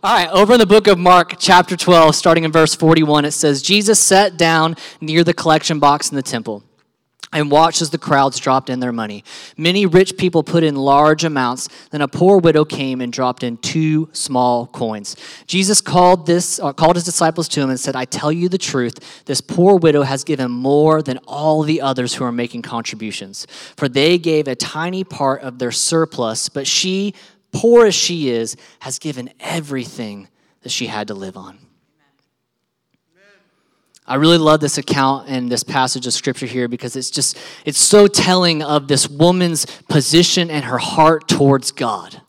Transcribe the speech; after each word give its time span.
All 0.00 0.14
right, 0.14 0.28
over 0.30 0.52
in 0.52 0.60
the 0.60 0.66
book 0.66 0.86
of 0.86 0.96
Mark, 0.96 1.34
chapter 1.40 1.76
12, 1.76 2.14
starting 2.14 2.44
in 2.44 2.52
verse 2.52 2.72
41, 2.72 3.24
it 3.24 3.32
says 3.32 3.60
Jesus 3.60 3.98
sat 3.98 4.36
down 4.36 4.76
near 5.00 5.24
the 5.24 5.34
collection 5.34 5.80
box 5.80 6.10
in 6.10 6.14
the 6.14 6.22
temple 6.22 6.62
and 7.32 7.50
watched 7.50 7.82
as 7.82 7.90
the 7.90 7.98
crowds 7.98 8.38
dropped 8.38 8.70
in 8.70 8.78
their 8.78 8.92
money. 8.92 9.24
Many 9.56 9.86
rich 9.86 10.16
people 10.16 10.44
put 10.44 10.62
in 10.62 10.76
large 10.76 11.24
amounts. 11.24 11.68
Then 11.90 12.00
a 12.00 12.06
poor 12.06 12.38
widow 12.38 12.64
came 12.64 13.00
and 13.00 13.12
dropped 13.12 13.42
in 13.42 13.56
two 13.56 14.08
small 14.12 14.68
coins. 14.68 15.16
Jesus 15.48 15.80
called 15.80 16.26
this 16.26 16.60
uh, 16.60 16.72
called 16.72 16.94
his 16.94 17.04
disciples 17.04 17.48
to 17.48 17.60
him 17.60 17.68
and 17.68 17.80
said, 17.80 17.96
"I 17.96 18.04
tell 18.04 18.30
you 18.30 18.48
the 18.48 18.56
truth, 18.56 19.24
this 19.24 19.40
poor 19.40 19.76
widow 19.76 20.02
has 20.02 20.22
given 20.22 20.52
more 20.52 21.02
than 21.02 21.18
all 21.26 21.64
the 21.64 21.80
others 21.80 22.14
who 22.14 22.24
are 22.24 22.32
making 22.32 22.62
contributions, 22.62 23.48
for 23.76 23.88
they 23.88 24.16
gave 24.16 24.46
a 24.46 24.54
tiny 24.54 25.02
part 25.02 25.42
of 25.42 25.58
their 25.58 25.72
surplus, 25.72 26.48
but 26.48 26.68
she, 26.68 27.14
poor 27.52 27.86
as 27.86 27.94
she 27.94 28.30
is, 28.30 28.56
has 28.80 28.98
given 28.98 29.30
everything 29.40 30.28
that 30.62 30.70
she 30.70 30.86
had 30.86 31.08
to 31.08 31.14
live 31.14 31.36
on." 31.36 31.58
I 34.08 34.14
really 34.14 34.38
love 34.38 34.60
this 34.60 34.78
account 34.78 35.28
and 35.28 35.52
this 35.52 35.62
passage 35.62 36.06
of 36.06 36.14
scripture 36.14 36.46
here 36.46 36.66
because 36.66 36.96
it's 36.96 37.10
just, 37.10 37.36
it's 37.66 37.78
so 37.78 38.06
telling 38.06 38.62
of 38.62 38.88
this 38.88 39.06
woman's 39.06 39.66
position 39.66 40.50
and 40.50 40.64
her 40.64 40.78
heart 40.78 41.28
towards 41.28 41.72
God. 41.72 42.22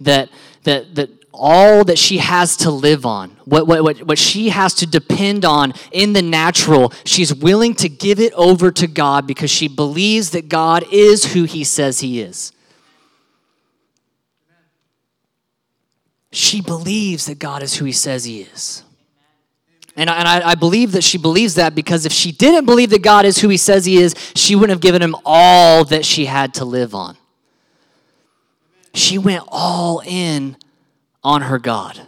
That, 0.00 0.28
that, 0.62 0.94
that 0.94 1.10
all 1.32 1.82
that 1.84 1.98
she 1.98 2.18
has 2.18 2.56
to 2.58 2.70
live 2.70 3.04
on, 3.04 3.30
what, 3.44 3.66
what, 3.66 3.82
what, 3.82 4.02
what 4.06 4.18
she 4.18 4.50
has 4.50 4.74
to 4.74 4.86
depend 4.86 5.44
on 5.44 5.74
in 5.90 6.12
the 6.12 6.22
natural, 6.22 6.92
she's 7.04 7.34
willing 7.34 7.74
to 7.74 7.88
give 7.88 8.20
it 8.20 8.32
over 8.34 8.70
to 8.70 8.86
God 8.86 9.26
because 9.26 9.50
she 9.50 9.66
believes 9.66 10.30
that 10.30 10.48
God 10.48 10.84
is 10.92 11.32
who 11.32 11.42
he 11.42 11.64
says 11.64 12.00
he 12.00 12.20
is. 12.20 12.52
She 16.34 16.60
believes 16.60 17.26
that 17.26 17.38
God 17.38 17.62
is 17.62 17.76
who 17.76 17.84
he 17.84 17.92
says 17.92 18.24
he 18.24 18.42
is. 18.42 18.82
And, 19.96 20.10
I, 20.10 20.18
and 20.18 20.28
I, 20.28 20.50
I, 20.50 20.54
believe 20.56 20.90
that 20.92 21.04
she 21.04 21.16
believes 21.16 21.54
that 21.54 21.76
because 21.76 22.04
if 22.04 22.12
she 22.12 22.32
didn't 22.32 22.66
believe 22.66 22.90
that 22.90 23.02
God 23.02 23.24
is 23.24 23.38
who 23.38 23.48
he 23.48 23.56
says 23.56 23.84
he 23.84 23.98
is, 23.98 24.16
she 24.34 24.56
wouldn't 24.56 24.70
have 24.70 24.80
given 24.80 25.00
him 25.00 25.14
all 25.24 25.84
that 25.84 26.04
she 26.04 26.24
had 26.24 26.54
to 26.54 26.64
live 26.64 26.92
on. 26.92 27.16
She 28.92 29.16
went 29.18 29.44
all 29.46 30.02
in 30.04 30.56
on 31.22 31.42
her 31.42 31.60
God 31.60 32.00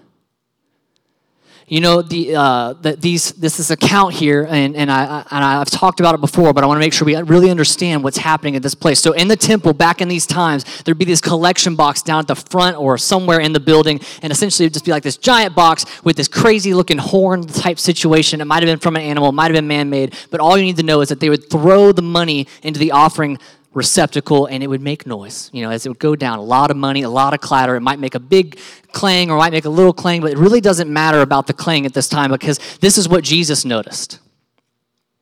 you 1.69 1.81
know 1.81 2.03
the, 2.03 2.37
uh, 2.37 2.73
the, 2.75 2.97
these 2.97 3.33
this 3.33 3.59
is 3.59 3.71
account 3.71 4.15
here 4.15 4.47
and, 4.49 4.77
and, 4.77 4.91
I, 4.91 5.25
and 5.31 5.45
i've 5.45 5.71
talked 5.71 5.99
about 6.01 6.15
it 6.15 6.21
before 6.21 6.53
but 6.53 6.63
i 6.63 6.67
want 6.67 6.77
to 6.77 6.81
make 6.81 6.93
sure 6.93 7.05
we 7.07 7.17
really 7.17 7.51
understand 7.51 8.05
what's 8.05 8.19
happening 8.19 8.57
at 8.57 8.63
this 8.63 8.75
place. 8.75 9.01
So 9.01 9.13
in 9.13 9.29
the 9.29 9.37
temple 9.37 9.73
back 9.73 10.01
in 10.01 10.09
these 10.09 10.27
times 10.27 10.65
there'd 10.83 10.99
be 10.99 11.05
this 11.05 11.21
collection 11.21 11.77
box 11.77 12.03
down 12.03 12.21
at 12.21 12.27
the 12.27 12.35
front 12.35 12.77
or 12.77 12.99
somewhere 12.99 13.41
in 13.41 13.53
the 13.53 13.61
building 13.61 14.01
and 14.23 14.33
essentially 14.33 14.65
it 14.65 14.69
would 14.69 14.75
just 14.75 14.85
be 14.85 14.91
like 14.91 15.03
this 15.03 15.17
giant 15.17 15.55
box 15.55 15.85
with 16.05 16.17
this 16.17 16.29
crazy 16.29 16.75
looking 16.75 16.99
horn 16.99 17.47
type 17.47 17.79
situation. 17.79 18.41
It 18.41 18.47
might 18.47 18.63
have 18.63 18.69
been 18.69 18.79
from 18.79 18.97
an 18.97 19.03
animal 19.03 19.31
it 19.31 19.33
might 19.33 19.45
have 19.45 19.55
been 19.55 19.69
man-made 19.69 20.15
but 20.31 20.41
all 20.41 20.57
you 20.57 20.65
need 20.65 20.77
to 20.77 20.83
know 20.83 21.01
is 21.01 21.09
that 21.09 21.21
they 21.21 21.29
would 21.29 21.51
throw 21.51 21.93
the 21.93 22.03
money 22.03 22.47
into 22.63 22.79
the 22.79 22.93
offering 22.93 23.39
receptacle 23.77 24.47
and 24.47 24.63
it 24.63 24.69
would 24.69 24.81
make 24.81 25.07
noise 25.07 25.51
you 25.53 25.63
know 25.63 25.71
as 25.71 25.85
it 25.85 25.91
would 25.91 25.99
go 25.99 26.17
down. 26.17 26.39
A 26.39 26.43
lot 26.43 26.71
of 26.71 26.79
money 26.79 27.03
a 27.03 27.11
lot 27.11 27.35
of 27.35 27.41
clatter. 27.41 27.77
It 27.77 27.83
might 27.83 27.99
make 27.99 28.15
a 28.15 28.21
big 28.21 28.59
clang 28.93 29.31
or 29.31 29.37
might 29.37 29.53
make 29.53 29.67
a 29.67 29.71
little 29.71 29.93
clang 29.93 30.23
but 30.23 30.33
it 30.33 30.39
really 30.39 30.63
doesn't 30.63 30.91
matter 30.91 31.21
about 31.21 31.47
the 31.47 31.53
clang 31.53 31.85
at 31.85 31.93
this 31.93 32.09
time 32.09 32.31
because 32.33 32.59
this 32.79 32.97
is 32.97 33.07
what 33.07 33.23
jesus 33.23 33.67
noticed. 33.67 34.19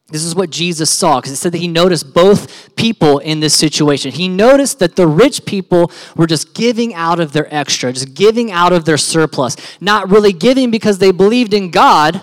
This 0.08 0.22
is 0.22 0.36
what 0.36 0.50
jesus 0.50 0.88
saw 0.88 1.20
because 1.20 1.32
it 1.32 1.36
said 1.36 1.50
that 1.50 1.58
he 1.58 1.66
noticed 1.66 2.14
both 2.14 2.76
people 2.76 3.18
in 3.18 3.40
this 3.40 3.58
situation. 3.58 4.12
He 4.12 4.28
noticed 4.28 4.78
that 4.78 4.94
the 4.94 5.08
rich 5.08 5.44
people 5.44 5.90
were 6.14 6.28
just 6.28 6.54
giving 6.54 6.94
out 6.94 7.18
of 7.18 7.32
their 7.32 7.52
extra 7.52 7.92
just 7.92 8.14
giving 8.14 8.52
out 8.52 8.72
of 8.72 8.84
their 8.84 8.98
surplus. 8.98 9.56
Not 9.80 10.08
really 10.08 10.32
giving 10.32 10.70
because 10.70 10.98
they 10.98 11.10
believed 11.10 11.52
in 11.52 11.72
god 11.72 12.22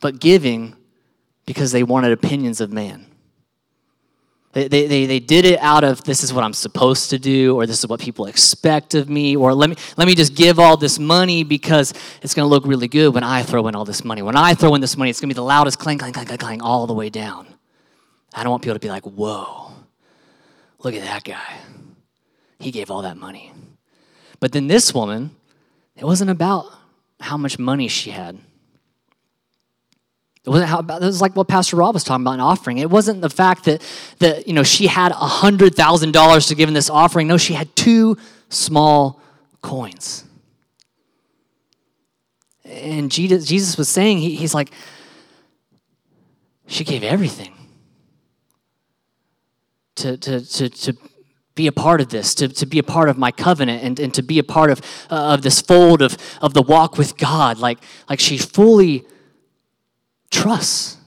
but 0.00 0.18
giving 0.18 0.74
because 1.44 1.72
they 1.72 1.82
wanted 1.82 2.12
opinions 2.12 2.62
of 2.62 2.72
man 2.72 3.04
they, 4.52 4.66
they, 4.66 5.06
they 5.06 5.20
did 5.20 5.44
it 5.44 5.58
out 5.60 5.84
of 5.84 6.02
this 6.04 6.24
is 6.24 6.32
what 6.32 6.42
I'm 6.42 6.54
supposed 6.54 7.10
to 7.10 7.18
do, 7.18 7.56
or 7.56 7.66
this 7.66 7.80
is 7.80 7.86
what 7.86 8.00
people 8.00 8.26
expect 8.26 8.94
of 8.94 9.08
me, 9.08 9.36
or 9.36 9.52
let 9.52 9.68
me, 9.68 9.76
let 9.96 10.08
me 10.08 10.14
just 10.14 10.34
give 10.34 10.58
all 10.58 10.76
this 10.76 10.98
money 10.98 11.44
because 11.44 11.92
it's 12.22 12.34
going 12.34 12.44
to 12.44 12.50
look 12.50 12.64
really 12.66 12.88
good 12.88 13.14
when 13.14 13.22
I 13.22 13.42
throw 13.42 13.68
in 13.68 13.74
all 13.74 13.84
this 13.84 14.04
money. 14.04 14.22
When 14.22 14.36
I 14.36 14.54
throw 14.54 14.74
in 14.74 14.80
this 14.80 14.96
money, 14.96 15.10
it's 15.10 15.20
going 15.20 15.28
to 15.28 15.34
be 15.34 15.36
the 15.36 15.42
loudest 15.42 15.78
clang, 15.78 15.98
clang, 15.98 16.12
clang, 16.12 16.26
clang, 16.26 16.38
clang 16.38 16.62
all 16.62 16.86
the 16.86 16.94
way 16.94 17.10
down. 17.10 17.46
I 18.34 18.42
don't 18.42 18.50
want 18.50 18.62
people 18.62 18.74
to 18.74 18.80
be 18.80 18.88
like, 18.88 19.04
whoa, 19.04 19.70
look 20.78 20.94
at 20.94 21.02
that 21.02 21.24
guy. 21.24 21.58
He 22.58 22.70
gave 22.70 22.90
all 22.90 23.02
that 23.02 23.16
money. 23.16 23.52
But 24.40 24.52
then 24.52 24.66
this 24.66 24.94
woman, 24.94 25.36
it 25.94 26.04
wasn't 26.04 26.30
about 26.30 26.66
how 27.20 27.36
much 27.36 27.58
money 27.58 27.88
she 27.88 28.10
had. 28.10 28.38
It 30.48 30.50
wasn't 30.50 30.70
how 30.70 30.80
it 30.80 31.04
was 31.04 31.20
like 31.20 31.36
what 31.36 31.46
Pastor 31.46 31.76
Rob 31.76 31.92
was 31.92 32.04
talking 32.04 32.24
about 32.24 32.32
in 32.34 32.40
offering. 32.40 32.78
It 32.78 32.88
wasn't 32.88 33.20
the 33.20 33.28
fact 33.28 33.64
that 33.64 33.82
that 34.18 34.48
you 34.48 34.54
know 34.54 34.62
she 34.62 34.86
had 34.86 35.12
hundred 35.12 35.74
thousand 35.74 36.12
dollars 36.12 36.46
to 36.46 36.54
give 36.54 36.68
in 36.68 36.74
this 36.74 36.88
offering. 36.88 37.28
No, 37.28 37.36
she 37.36 37.52
had 37.52 37.76
two 37.76 38.16
small 38.48 39.20
coins. 39.60 40.24
And 42.64 43.10
Jesus, 43.10 43.46
Jesus 43.46 43.76
was 43.76 43.90
saying, 43.90 44.18
he, 44.18 44.36
he's 44.36 44.54
like, 44.54 44.70
she 46.66 46.82
gave 46.82 47.02
everything 47.02 47.52
to, 49.96 50.16
to, 50.16 50.40
to, 50.40 50.68
to 50.68 50.96
be 51.54 51.66
a 51.66 51.72
part 51.72 52.00
of 52.00 52.08
this, 52.08 52.34
to, 52.36 52.48
to 52.48 52.66
be 52.66 52.78
a 52.78 52.82
part 52.82 53.08
of 53.08 53.18
my 53.18 53.32
covenant, 53.32 53.82
and, 53.82 54.00
and 54.00 54.14
to 54.14 54.22
be 54.22 54.38
a 54.38 54.44
part 54.44 54.70
of, 54.70 54.80
uh, 55.10 55.34
of 55.34 55.42
this 55.42 55.60
fold 55.60 56.00
of, 56.00 56.16
of 56.40 56.54
the 56.54 56.62
walk 56.62 56.96
with 56.96 57.16
God. 57.18 57.58
Like, 57.58 57.78
like 58.08 58.20
she 58.20 58.38
fully 58.38 59.04
trusts. 60.30 60.98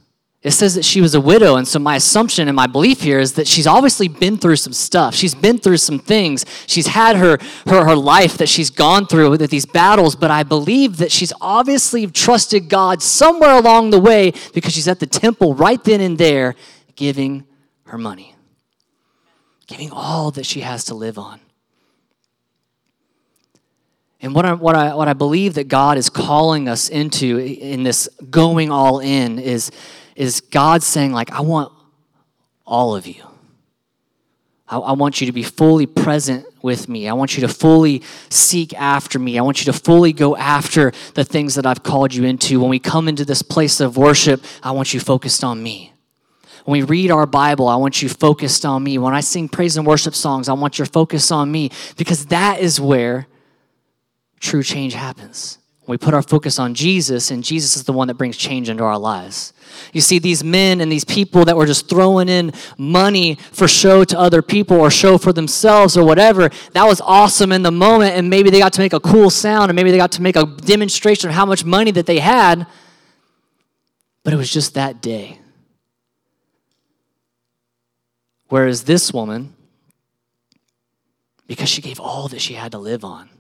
It 0.44 0.52
says 0.52 0.74
that 0.74 0.84
she 0.84 1.02
was 1.02 1.14
a 1.14 1.22
widow, 1.22 1.56
and 1.56 1.68
so 1.68 1.78
my 1.78 1.98
assumption 1.98 2.48
and 2.48 2.56
my 2.56 2.66
belief 2.66 3.02
here 3.02 3.20
is 3.20 3.34
that 3.34 3.48
she's 3.48 3.68
obviously 3.68 4.08
been 4.08 4.38
through 4.38 4.56
some 4.56 4.74
stuff. 4.74 5.14
She's 5.14 5.36
been 5.36 5.59
through 5.59 5.78
some 5.78 6.00
things. 6.00 6.46
She's 6.66 6.88
had 6.88 7.16
her, 7.16 7.38
her, 7.68 7.86
her 7.86 7.96
life 7.96 8.38
that 8.38 8.50
she's 8.50 8.72
gone 8.72 9.06
through 9.06 9.30
with 9.30 9.48
these 9.52 9.68
battles, 9.68 10.16
but 10.16 10.31
I 10.31 10.42
believe 10.42 10.98
that 10.98 11.12
she's 11.12 11.31
obviously 11.42 12.08
trusted 12.08 12.70
God 12.70 13.04
somewhere 13.04 13.56
along 13.56 13.92
the 13.92 14.00
way 14.00 14.34
because 14.56 14.74
she's 14.74 14.88
at 14.88 15.00
the 15.00 15.06
temple 15.06 15.54
right 15.54 15.84
then 15.84 16.02
and 16.02 16.18
there 16.18 16.56
giving 16.96 17.46
her 17.86 18.00
money, 18.00 18.34
giving 19.68 19.92
all 19.92 20.31
that 20.31 20.48
she 20.48 20.62
has 20.62 20.86
to 20.86 20.96
live 20.96 21.20
on. 21.20 21.40
And 24.22 24.36
what 24.36 24.46
I, 24.46 24.54
what, 24.54 24.76
I, 24.76 24.94
what 24.94 25.08
I 25.08 25.14
believe 25.14 25.56
that 25.56 25.68
God 25.68 25.98
is 25.98 26.09
calling 26.09 26.70
us 26.70 26.90
into 26.90 27.40
in 27.40 27.84
this 27.84 28.08
going 28.30 28.70
all 28.70 29.00
in 29.00 29.40
is, 29.40 29.72
is 30.16 30.42
God 30.42 30.84
saying, 30.84 31.12
like, 31.12 31.32
I 31.32 31.42
want 31.42 31.74
all 32.66 32.96
of 32.96 33.08
you. 33.08 33.24
I, 34.68 34.78
I 34.78 34.92
want 34.92 35.22
you 35.22 35.28
to 35.28 35.34
be 35.34 35.42
fully 35.42 35.88
present 35.88 36.46
with 36.62 36.88
me. 36.88 37.10
I 37.10 37.14
want 37.14 37.36
you 37.36 37.42
to 37.42 37.48
fully 37.48 38.04
seek 38.30 38.74
after 38.76 39.18
me. 39.18 39.40
I 39.40 39.42
want 39.42 39.66
you 39.66 39.72
to 39.74 39.78
fully 39.78 40.14
go 40.14 40.38
after 40.38 40.92
the 41.16 41.24
things 41.24 41.56
that 41.56 41.66
I've 41.66 41.81
called 41.81 42.14
you 42.14 42.24
into. 42.24 42.60
When 42.60 42.70
we 42.70 42.80
come 42.80 43.08
into 43.08 43.26
this 43.26 43.42
place 43.42 43.80
of 43.80 43.98
worship, 43.98 44.44
I 44.62 44.72
want 44.72 44.94
you 44.94 45.00
focused 45.00 45.44
on 45.44 45.64
me. 45.64 45.94
When 46.66 46.80
we 46.80 46.86
read 46.86 47.10
our 47.10 47.26
Bible, 47.26 47.68
I 47.68 47.76
want 47.76 48.04
you 48.04 48.10
focused 48.10 48.66
on 48.66 48.84
me. 48.84 49.00
When 49.00 49.16
I 49.16 49.22
sing 49.22 49.50
praise 49.50 49.78
and 49.78 49.88
worship 49.88 50.14
songs, 50.14 50.48
I 50.48 50.54
want 50.54 50.78
your 50.78 50.86
focus 50.86 51.31
on 51.31 51.52
me 51.52 51.72
because 51.98 52.28
that 52.28 52.60
is 52.60 52.80
where 52.80 53.26
true 54.41 54.63
change 54.63 54.94
happens. 54.94 55.59
We 55.88 55.97
put 55.97 56.13
our 56.13 56.22
focus 56.22 56.59
on 56.59 56.74
Jesus, 56.74 57.31
and 57.31 57.44
Jesus 57.44 57.75
is 57.75 57.84
the 57.85 57.94
one 57.94 58.07
that 58.07 58.13
brings 58.13 58.38
change 58.38 58.69
into 58.69 58.84
our 58.84 59.00
lives. 59.00 59.52
You 59.94 60.02
see, 60.02 60.19
these 60.19 60.44
men 60.44 60.79
and 60.79 60.91
these 60.91 61.03
people 61.03 61.44
that 61.46 61.57
were 61.57 61.66
just 61.66 61.90
throwing 61.90 62.29
in 62.29 62.53
money 62.78 63.35
for 63.51 63.68
show 63.68 64.03
to 64.03 64.18
other 64.18 64.41
people 64.41 64.80
or 64.80 64.91
show 64.91 65.18
for 65.18 65.34
themselves 65.34 65.97
or 65.97 66.06
whatever, 66.06 66.50
that 66.74 66.85
was 66.85 67.01
awesome 67.01 67.51
in 67.51 67.63
the 67.63 67.72
moment, 67.72 68.16
and 68.16 68.30
maybe 68.30 68.50
they 68.50 68.59
got 68.59 68.74
to 68.74 68.80
make 68.80 68.94
a 68.94 69.00
cool 69.00 69.30
sound, 69.30 69.69
and 69.69 69.75
maybe 69.75 69.92
they 69.92 69.98
got 69.98 70.12
to 70.13 70.21
make 70.21 70.36
a 70.36 70.45
demonstration 70.45 71.30
of 71.30 71.36
how 71.36 71.45
much 71.45 71.66
money 71.66 71.92
that 71.92 72.06
they 72.06 72.19
had, 72.19 72.68
but 74.24 74.33
it 74.33 74.38
was 74.38 74.54
just 74.54 74.75
that 74.75 75.01
day. 75.01 75.39
Whereas 78.50 78.83
this 78.83 79.12
woman, 79.12 79.56
because 81.48 81.69
she 81.69 81.81
gave 81.81 82.00
all 82.00 82.27
that 82.27 82.39
she 82.39 82.54
had 82.54 82.71
to 82.74 82.77
live 82.77 83.04
on, 83.04 83.31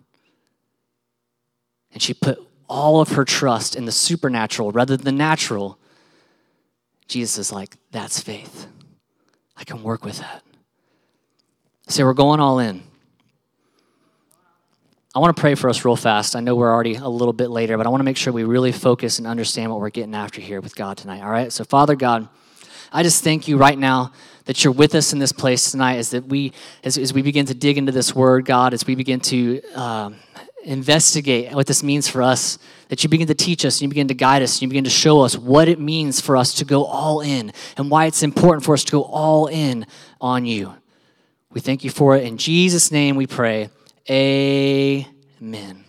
and 1.93 2.01
she 2.01 2.13
put 2.13 2.39
all 2.67 3.01
of 3.01 3.09
her 3.09 3.25
trust 3.25 3.75
in 3.75 3.85
the 3.85 3.91
supernatural 3.91 4.71
rather 4.71 4.95
than 4.95 5.05
the 5.05 5.11
natural, 5.11 5.77
Jesus 7.07 7.37
is 7.37 7.51
like, 7.51 7.75
that's 7.91 8.19
faith. 8.19 8.67
I 9.57 9.63
can 9.63 9.83
work 9.83 10.05
with 10.05 10.19
that. 10.19 10.43
Say, 11.87 12.03
we're 12.03 12.13
going 12.13 12.39
all 12.39 12.59
in. 12.59 12.83
I 15.13 15.19
want 15.19 15.35
to 15.35 15.39
pray 15.39 15.55
for 15.55 15.69
us 15.69 15.83
real 15.83 15.97
fast. 15.97 16.37
I 16.37 16.39
know 16.39 16.55
we're 16.55 16.71
already 16.71 16.95
a 16.95 17.09
little 17.09 17.33
bit 17.33 17.49
later, 17.49 17.75
but 17.75 17.85
I 17.85 17.89
want 17.89 17.99
to 17.99 18.05
make 18.05 18.15
sure 18.15 18.31
we 18.31 18.45
really 18.45 18.71
focus 18.71 19.19
and 19.19 19.27
understand 19.27 19.69
what 19.69 19.81
we're 19.81 19.89
getting 19.89 20.15
after 20.15 20.39
here 20.39 20.61
with 20.61 20.73
God 20.73 20.97
tonight. 20.97 21.21
All 21.21 21.29
right? 21.29 21.51
So, 21.51 21.65
Father 21.65 21.97
God, 21.97 22.29
I 22.93 23.03
just 23.03 23.21
thank 23.21 23.49
you 23.49 23.57
right 23.57 23.77
now 23.77 24.13
that 24.45 24.63
you're 24.63 24.71
with 24.71 24.95
us 24.95 25.11
in 25.11 25.19
this 25.19 25.33
place 25.33 25.71
tonight 25.71 25.97
as 25.97 26.11
that 26.11 26.27
we 26.27 26.53
as, 26.85 26.97
as 26.97 27.13
we 27.13 27.21
begin 27.21 27.45
to 27.47 27.53
dig 27.53 27.77
into 27.77 27.91
this 27.91 28.15
word, 28.15 28.45
God, 28.45 28.73
as 28.73 28.87
we 28.87 28.95
begin 28.95 29.19
to 29.21 29.61
um, 29.73 30.15
investigate 30.63 31.53
what 31.53 31.67
this 31.67 31.83
means 31.83 32.07
for 32.07 32.21
us, 32.21 32.57
that 32.89 33.03
you 33.03 33.09
begin 33.09 33.27
to 33.27 33.33
teach 33.33 33.65
us, 33.65 33.77
and 33.77 33.83
you 33.83 33.89
begin 33.89 34.07
to 34.07 34.13
guide 34.13 34.41
us, 34.41 34.55
and 34.55 34.63
you 34.63 34.67
begin 34.67 34.83
to 34.83 34.89
show 34.89 35.21
us 35.21 35.37
what 35.37 35.67
it 35.67 35.79
means 35.79 36.19
for 36.21 36.37
us 36.37 36.53
to 36.55 36.65
go 36.65 36.85
all 36.85 37.21
in 37.21 37.51
and 37.77 37.89
why 37.89 38.05
it's 38.05 38.23
important 38.23 38.63
for 38.65 38.73
us 38.73 38.83
to 38.83 38.91
go 38.91 39.03
all 39.03 39.47
in 39.47 39.85
on 40.19 40.45
you. 40.45 40.73
We 41.51 41.61
thank 41.61 41.83
you 41.83 41.89
for 41.89 42.15
it. 42.15 42.23
In 42.23 42.37
Jesus' 42.37 42.91
name 42.91 43.15
we 43.15 43.27
pray. 43.27 43.69
Amen. 44.09 45.85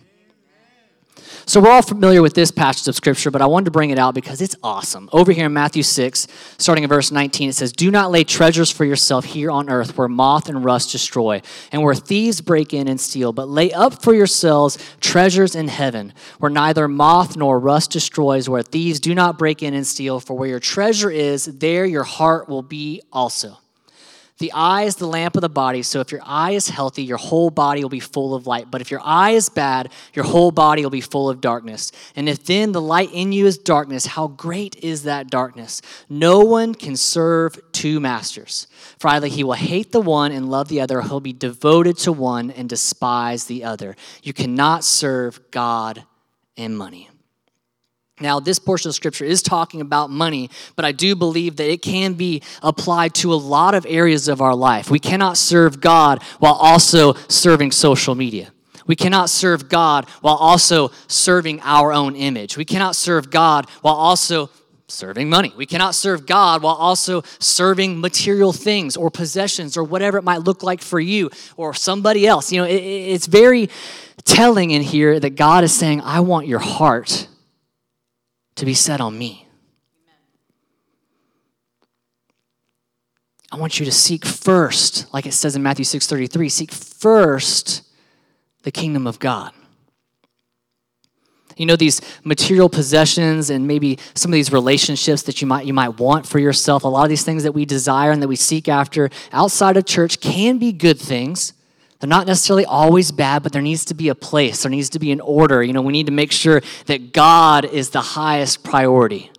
So 1.45 1.59
we're 1.59 1.71
all 1.71 1.81
familiar 1.81 2.21
with 2.21 2.35
this 2.35 2.51
passage 2.51 2.87
of 2.87 2.95
scripture, 2.95 3.29
but 3.29 3.41
I 3.41 3.45
wanted 3.47 3.65
to 3.65 3.71
bring 3.71 3.89
it 3.89 3.99
out 3.99 4.15
because 4.15 4.39
it's 4.39 4.55
awesome. 4.63 5.09
Over 5.11 5.33
here 5.33 5.47
in 5.47 5.53
Matthew 5.53 5.83
6, 5.83 6.27
starting 6.57 6.85
in 6.85 6.89
verse 6.89 7.11
19, 7.11 7.49
it 7.49 7.53
says, 7.53 7.73
Do 7.73 7.91
not 7.91 8.11
lay 8.11 8.23
treasures 8.23 8.71
for 8.71 8.85
yourself 8.85 9.25
here 9.25 9.51
on 9.51 9.69
earth 9.69 9.97
where 9.97 10.07
moth 10.07 10.47
and 10.47 10.63
rust 10.63 10.93
destroy, 10.93 11.41
and 11.73 11.81
where 11.83 11.95
thieves 11.95 12.39
break 12.39 12.73
in 12.73 12.87
and 12.87 12.99
steal, 12.99 13.33
but 13.33 13.49
lay 13.49 13.73
up 13.73 14.01
for 14.01 14.13
yourselves 14.13 14.77
treasures 15.01 15.53
in 15.53 15.67
heaven, 15.67 16.13
where 16.39 16.51
neither 16.51 16.87
moth 16.87 17.35
nor 17.35 17.59
rust 17.59 17.91
destroys, 17.91 18.47
where 18.47 18.63
thieves 18.63 19.01
do 19.01 19.13
not 19.13 19.37
break 19.37 19.61
in 19.61 19.73
and 19.73 19.85
steal, 19.85 20.21
for 20.21 20.35
where 20.35 20.49
your 20.49 20.59
treasure 20.59 21.11
is, 21.11 21.45
there 21.45 21.85
your 21.85 22.03
heart 22.03 22.47
will 22.47 22.63
be 22.63 23.01
also. 23.11 23.57
The 24.39 24.51
eye 24.51 24.83
is 24.83 24.95
the 24.95 25.07
lamp 25.07 25.35
of 25.35 25.41
the 25.41 25.49
body, 25.49 25.83
so 25.83 25.99
if 25.99 26.11
your 26.11 26.21
eye 26.23 26.51
is 26.51 26.67
healthy, 26.67 27.03
your 27.03 27.17
whole 27.17 27.51
body 27.51 27.83
will 27.83 27.89
be 27.89 27.99
full 27.99 28.33
of 28.33 28.47
light. 28.47 28.71
But 28.71 28.81
if 28.81 28.89
your 28.89 29.01
eye 29.03 29.31
is 29.31 29.47
bad, 29.47 29.91
your 30.13 30.25
whole 30.25 30.51
body 30.51 30.81
will 30.81 30.89
be 30.89 31.01
full 31.01 31.29
of 31.29 31.39
darkness. 31.39 31.91
And 32.15 32.27
if 32.27 32.43
then 32.43 32.71
the 32.71 32.81
light 32.81 33.11
in 33.13 33.31
you 33.31 33.45
is 33.45 33.59
darkness, 33.59 34.07
how 34.07 34.27
great 34.27 34.75
is 34.83 35.03
that 35.03 35.29
darkness? 35.29 35.81
No 36.09 36.39
one 36.39 36.73
can 36.73 36.97
serve 36.97 37.59
two 37.71 37.99
masters. 37.99 38.67
For 38.97 39.09
either 39.09 39.27
he 39.27 39.43
will 39.43 39.53
hate 39.53 39.91
the 39.91 40.01
one 40.01 40.31
and 40.31 40.49
love 40.49 40.67
the 40.67 40.81
other, 40.81 40.97
or 40.97 41.03
he'll 41.03 41.19
be 41.19 41.33
devoted 41.33 41.97
to 41.99 42.11
one 42.11 42.49
and 42.49 42.67
despise 42.67 43.45
the 43.45 43.63
other. 43.63 43.95
You 44.23 44.33
cannot 44.33 44.83
serve 44.83 45.39
God 45.51 46.05
and 46.57 46.75
money. 46.75 47.09
Now, 48.19 48.39
this 48.39 48.59
portion 48.59 48.89
of 48.89 48.95
scripture 48.95 49.25
is 49.25 49.41
talking 49.41 49.81
about 49.81 50.11
money, 50.11 50.51
but 50.75 50.85
I 50.85 50.91
do 50.91 51.15
believe 51.15 51.55
that 51.55 51.69
it 51.69 51.81
can 51.81 52.13
be 52.13 52.43
applied 52.61 53.15
to 53.15 53.33
a 53.33 53.35
lot 53.35 53.73
of 53.73 53.87
areas 53.89 54.27
of 54.27 54.39
our 54.39 54.55
life. 54.55 54.91
We 54.91 54.99
cannot 54.99 55.35
serve 55.35 55.81
God 55.81 56.21
while 56.37 56.53
also 56.53 57.13
serving 57.27 57.71
social 57.71 58.13
media. 58.13 58.51
We 58.85 58.95
cannot 58.95 59.29
serve 59.29 59.67
God 59.67 60.07
while 60.21 60.35
also 60.35 60.91
serving 61.07 61.61
our 61.61 61.91
own 61.91 62.15
image. 62.15 62.55
We 62.55 62.65
cannot 62.65 62.95
serve 62.95 63.31
God 63.31 63.67
while 63.81 63.95
also 63.95 64.51
serving 64.87 65.27
money. 65.27 65.51
We 65.57 65.65
cannot 65.65 65.95
serve 65.95 66.27
God 66.27 66.61
while 66.61 66.75
also 66.75 67.23
serving 67.39 67.99
material 67.99 68.53
things 68.53 68.95
or 68.95 69.09
possessions 69.09 69.75
or 69.75 69.83
whatever 69.83 70.19
it 70.19 70.23
might 70.23 70.41
look 70.41 70.61
like 70.61 70.81
for 70.81 70.99
you 70.99 71.31
or 71.57 71.73
somebody 71.73 72.27
else. 72.27 72.51
You 72.51 72.61
know, 72.61 72.67
it, 72.67 72.75
it's 72.75 73.25
very 73.25 73.69
telling 74.23 74.69
in 74.69 74.83
here 74.83 75.19
that 75.19 75.31
God 75.31 75.63
is 75.63 75.73
saying, 75.73 76.01
I 76.01 76.19
want 76.19 76.45
your 76.47 76.59
heart 76.59 77.27
to 78.55 78.65
be 78.65 78.73
set 78.73 79.01
on 79.01 79.17
me. 79.17 79.47
I 83.51 83.57
want 83.57 83.79
you 83.79 83.85
to 83.85 83.91
seek 83.91 84.25
first, 84.25 85.13
like 85.13 85.27
it 85.27 85.33
says 85.33 85.55
in 85.55 85.61
Matthew 85.61 85.85
6:33, 85.85 86.49
seek 86.49 86.71
first 86.71 87.83
the 88.63 88.71
kingdom 88.71 89.05
of 89.05 89.19
God. 89.19 89.53
You 91.55 91.67
know 91.67 91.75
these 91.75 92.01
material 92.23 92.67
possessions 92.67 93.51
and 93.51 93.67
maybe 93.67 93.99
some 94.15 94.31
of 94.31 94.33
these 94.33 94.51
relationships 94.51 95.21
that 95.23 95.39
you 95.39 95.47
might 95.47 95.67
you 95.67 95.73
might 95.73 95.99
want 95.99 96.25
for 96.25 96.39
yourself. 96.39 96.83
A 96.83 96.87
lot 96.87 97.03
of 97.03 97.09
these 97.09 97.23
things 97.23 97.43
that 97.43 97.51
we 97.51 97.65
desire 97.65 98.11
and 98.11 98.23
that 98.23 98.27
we 98.27 98.35
seek 98.35 98.67
after 98.67 99.11
outside 99.31 99.77
of 99.77 99.85
church 99.85 100.19
can 100.19 100.57
be 100.57 100.71
good 100.71 100.99
things. 100.99 101.53
They're 102.03 102.09
not 102.09 102.27
necessarily 102.27 102.65
always 102.65 103.13
bad, 103.13 103.43
but 103.43 103.53
there 103.53 103.61
needs 103.61 103.85
to 103.85 103.93
be 103.93 104.09
a 104.09 104.15
place. 104.15 104.63
There 104.63 104.69
needs 104.69 104.89
to 104.89 104.99
be 104.99 105.13
an 105.13 105.21
order. 105.21 105.63
You 105.63 105.71
know, 105.71 105.81
we 105.81 105.93
need 105.93 106.07
to 106.07 106.11
make 106.11 106.33
sure 106.33 106.61
that 106.87 107.13
God 107.13 107.63
is 107.63 107.91
the 107.91 108.01
highest 108.01 108.61
priority. 108.61 109.31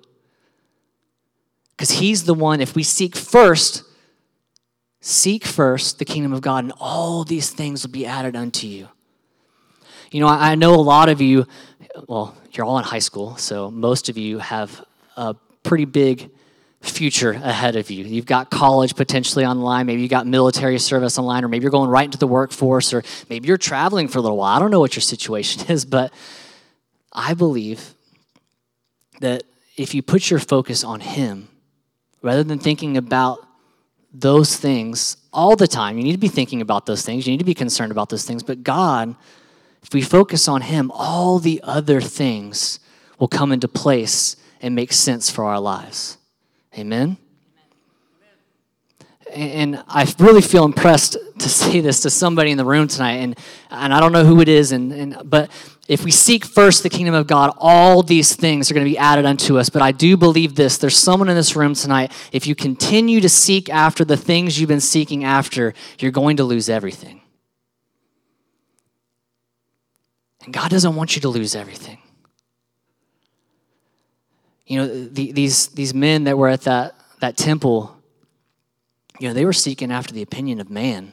Because 1.73 1.91
He's 1.91 2.25
the 2.25 2.33
one, 2.33 2.63
if 2.63 2.75
we 2.75 2.83
seek 2.83 3.17
first, 3.17 3.85
seek 5.03 5.45
first 5.45 5.99
the 5.99 6.07
kingdom 6.07 6.33
of 6.33 6.41
God, 6.41 6.65
and 6.65 6.73
all 6.81 7.23
these 7.23 7.51
things 7.51 7.85
will 7.85 7.93
be 7.93 8.07
added 8.07 8.35
unto 8.35 8.67
you. 8.67 8.89
You 10.11 10.21
know, 10.21 10.29
I 10.29 10.55
know 10.55 10.75
a 10.75 10.77
lot 10.77 11.11
of 11.11 11.21
you, 11.21 11.47
well, 12.09 12.35
you're 12.53 12.65
all 12.65 12.79
in 12.79 12.85
high 12.85 12.99
school, 12.99 13.37
so 13.37 13.71
most 13.71 14.09
of 14.09 14.17
you 14.17 14.39
have 14.39 14.83
a 15.19 15.35
pretty 15.65 15.85
big 15.85 16.31
future 16.85 17.33
ahead 17.33 17.77
of 17.77 17.91
you. 17.91 18.05
You've 18.05 18.27
got 18.27 18.51
college 18.51 18.95
potentially 18.95 19.45
online, 19.45 19.87
maybe 19.87 20.03
you 20.03 20.09
got 20.09 20.27
military 20.27 20.79
service 20.79 21.19
online, 21.19 21.45
or 21.45 21.49
maybe 21.49 21.63
you're 21.63 21.71
going 21.71 21.91
right 21.91 22.05
into 22.05 22.19
the 22.19 22.27
workforce, 22.27 22.93
or 22.93 23.03
maybe 23.29 23.49
you're 23.49 23.59
traveling 23.59 24.09
for 24.09 24.19
a 24.19 24.23
little 24.23 24.37
while. 24.37 24.57
I 24.57 24.59
don't 24.61 24.71
know 24.71 24.81
what 24.81 24.95
your 24.95 25.03
situation 25.03 25.67
is, 25.71 25.85
but 25.85 26.13
I 27.13 27.35
believe 27.35 27.95
that 29.21 29.45
if 29.77 29.95
you 29.95 30.03
put 30.03 30.31
your 30.31 30.41
focus 30.41 30.85
on 30.85 31.01
Him, 31.01 31.49
rather 32.23 32.45
than 32.45 32.59
thinking 32.59 32.97
about 32.97 33.47
those 34.13 34.57
things 34.57 35.17
all 35.33 35.57
the 35.57 35.67
time, 35.67 35.99
you 35.99 36.05
need 36.05 36.13
to 36.13 36.19
be 36.19 36.29
thinking 36.29 36.61
about 36.61 36.87
those 36.87 37.05
things, 37.05 37.27
you 37.27 37.33
need 37.33 37.39
to 37.39 37.45
be 37.45 37.55
concerned 37.55 37.93
about 37.93 38.09
those 38.09 38.25
things, 38.25 38.43
but 38.43 38.63
God, 38.63 39.17
if 39.83 39.93
we 39.93 40.03
focus 40.03 40.49
on 40.49 40.63
Him, 40.63 40.91
all 40.95 41.39
the 41.39 41.61
other 41.63 42.01
things 42.01 42.81
will 43.19 43.29
come 43.29 43.53
into 43.53 43.69
place 43.69 44.37
and 44.61 44.75
make 44.75 44.93
sense 44.93 45.31
for 45.31 45.45
our 45.45 45.61
lives. 45.61 46.17
Amen? 46.77 47.17
And 49.33 49.83
I 49.89 50.13
really 50.19 50.43
feel 50.43 50.65
impressed 50.65 51.17
to 51.39 51.49
say 51.49 51.81
this 51.81 52.01
to 52.01 52.11
somebody 52.11 52.51
in 52.51 52.59
the 52.59 52.65
room 52.65 52.87
tonight, 52.87 53.15
and, 53.15 53.37
and 53.71 53.93
I 53.93 53.99
don't 53.99 54.13
know 54.13 54.25
who 54.25 54.41
it 54.41 54.49
is, 54.49 54.71
and, 54.71 54.93
and 54.93 55.19
but 55.25 55.51
if 55.89 56.05
we 56.05 56.11
seek 56.11 56.45
first 56.45 56.83
the 56.83 56.89
kingdom 56.89 57.15
of 57.15 57.27
God, 57.27 57.53
all 57.59 58.03
these 58.03 58.35
things 58.35 58.71
are 58.71 58.75
going 58.75 58.87
to 58.87 58.91
be 58.91 58.97
added 58.97 59.27
unto 59.27 59.59
us. 59.59 59.69
But 59.69 59.83
I 59.83 59.93
do 59.93 60.17
believe 60.17 60.55
this. 60.55 60.79
There's 60.79 60.97
someone 60.97 61.29
in 61.29 61.35
this 61.35 61.55
room 61.57 61.75
tonight. 61.75 62.13
If 62.33 62.47
you 62.47 62.55
continue 62.55 63.21
to 63.21 63.29
seek 63.29 63.69
after 63.69 64.05
the 64.05 64.17
things 64.17 64.59
you've 64.59 64.69
been 64.69 64.81
seeking 64.81 65.25
after, 65.25 65.75
you're 65.99 66.11
going 66.13 66.39
to 66.39 66.45
lose 66.45 66.71
everything. 66.71 67.21
And 70.45 70.55
God 70.55 70.71
doesn't 70.71 70.95
want 70.95 71.17
you 71.17 71.23
to 71.23 71.29
lose 71.29 71.55
everything. 71.55 71.99
You 74.67 74.79
know, 74.79 75.05
the, 75.09 75.33
these, 75.33 75.69
these 75.69 75.93
men 75.93 76.25
that 76.25 76.39
were 76.39 76.49
at 76.49 76.63
that, 76.63 76.95
that 77.21 77.37
temple, 77.37 77.97
you 79.19 79.29
know, 79.29 79.35
they 79.35 79.45
were 79.45 79.53
seeking 79.53 79.93
after 79.93 80.15
the 80.15 80.23
opinion 80.23 80.61
of 80.61 80.71
man. 80.71 81.13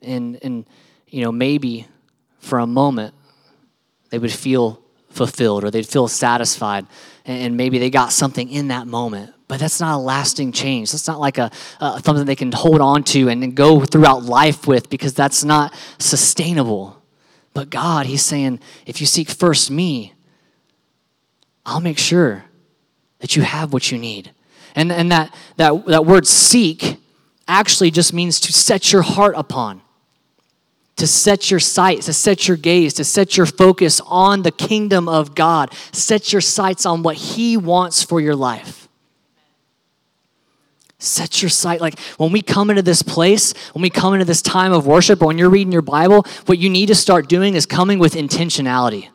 And, 0.00 0.38
and 0.42 0.66
you 1.08 1.22
know, 1.22 1.32
maybe 1.32 1.86
for 2.38 2.60
a 2.60 2.66
moment 2.66 3.14
they 4.10 4.18
would 4.18 4.32
feel 4.32 4.80
fulfilled 5.10 5.64
or 5.64 5.70
they'd 5.70 5.86
feel 5.86 6.08
satisfied. 6.08 6.86
And 7.24 7.56
maybe 7.56 7.78
they 7.78 7.90
got 7.90 8.12
something 8.12 8.48
in 8.48 8.68
that 8.68 8.86
moment. 8.86 9.34
But 9.48 9.60
that's 9.60 9.80
not 9.80 9.96
a 9.96 9.98
lasting 9.98 10.52
change. 10.52 10.92
That's 10.92 11.08
not 11.08 11.18
like 11.18 11.38
a, 11.38 11.50
uh, 11.80 12.00
something 12.00 12.24
they 12.24 12.36
can 12.36 12.52
hold 12.52 12.80
on 12.80 13.02
to 13.04 13.28
and, 13.28 13.42
and 13.42 13.54
go 13.54 13.80
throughout 13.80 14.22
life 14.22 14.66
with 14.66 14.88
because 14.90 15.14
that's 15.14 15.42
not 15.42 15.74
sustainable 15.98 16.97
but 17.54 17.70
God, 17.70 18.06
He's 18.06 18.22
saying, 18.22 18.60
if 18.86 19.00
you 19.00 19.06
seek 19.06 19.28
first 19.28 19.70
me, 19.70 20.14
I'll 21.66 21.80
make 21.80 21.98
sure 21.98 22.44
that 23.18 23.36
you 23.36 23.42
have 23.42 23.72
what 23.72 23.90
you 23.90 23.98
need. 23.98 24.32
And, 24.74 24.92
and 24.92 25.10
that, 25.12 25.34
that, 25.56 25.86
that 25.86 26.06
word 26.06 26.26
seek 26.26 26.98
actually 27.46 27.90
just 27.90 28.12
means 28.12 28.40
to 28.40 28.52
set 28.52 28.92
your 28.92 29.02
heart 29.02 29.34
upon, 29.36 29.80
to 30.96 31.06
set 31.06 31.50
your 31.50 31.60
sights, 31.60 32.06
to 32.06 32.12
set 32.12 32.48
your 32.48 32.56
gaze, 32.56 32.94
to 32.94 33.04
set 33.04 33.36
your 33.36 33.46
focus 33.46 34.00
on 34.06 34.42
the 34.42 34.50
kingdom 34.50 35.08
of 35.08 35.34
God. 35.34 35.72
Set 35.92 36.32
your 36.32 36.40
sights 36.40 36.86
on 36.86 37.02
what 37.02 37.16
He 37.16 37.56
wants 37.56 38.02
for 38.02 38.20
your 38.20 38.36
life. 38.36 38.87
Set 41.00 41.42
your 41.42 41.48
sight. 41.48 41.80
Like 41.80 41.98
when 42.16 42.32
we 42.32 42.42
come 42.42 42.70
into 42.70 42.82
this 42.82 43.02
place, 43.02 43.54
when 43.72 43.82
we 43.82 43.90
come 43.90 44.14
into 44.14 44.24
this 44.24 44.42
time 44.42 44.72
of 44.72 44.86
worship, 44.86 45.22
or 45.22 45.26
when 45.26 45.38
you're 45.38 45.50
reading 45.50 45.72
your 45.72 45.82
Bible, 45.82 46.26
what 46.46 46.58
you 46.58 46.68
need 46.68 46.86
to 46.86 46.94
start 46.94 47.28
doing 47.28 47.54
is 47.54 47.66
coming 47.66 47.98
with 47.98 48.14
intentionality. 48.14 49.08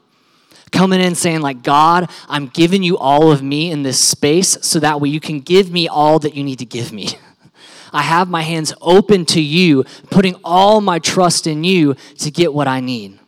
Coming 0.71 1.01
in 1.01 1.13
saying, 1.13 1.41
like, 1.41 1.61
God, 1.61 2.09
I'm 2.27 2.47
giving 2.47 2.81
you 2.83 2.97
all 2.97 3.31
of 3.31 3.43
me 3.43 3.69
in 3.69 3.83
this 3.83 3.99
space 3.99 4.57
so 4.61 4.79
that 4.79 5.01
way 5.01 5.09
you 5.09 5.19
can 5.19 5.39
give 5.39 5.71
me 5.71 5.87
all 5.87 6.19
that 6.19 6.35
you 6.35 6.43
need 6.43 6.59
to 6.59 6.65
give 6.65 6.91
me. 6.91 7.09
I 7.93 8.01
have 8.01 8.27
my 8.27 8.41
hands 8.41 8.73
open 8.81 9.25
to 9.27 9.41
you, 9.41 9.83
putting 10.09 10.35
all 10.43 10.81
my 10.81 10.97
trust 10.97 11.45
in 11.45 11.63
you 11.63 11.95
to 12.19 12.31
get 12.31 12.53
what 12.53 12.67
I 12.67 12.79
need. 12.79 13.19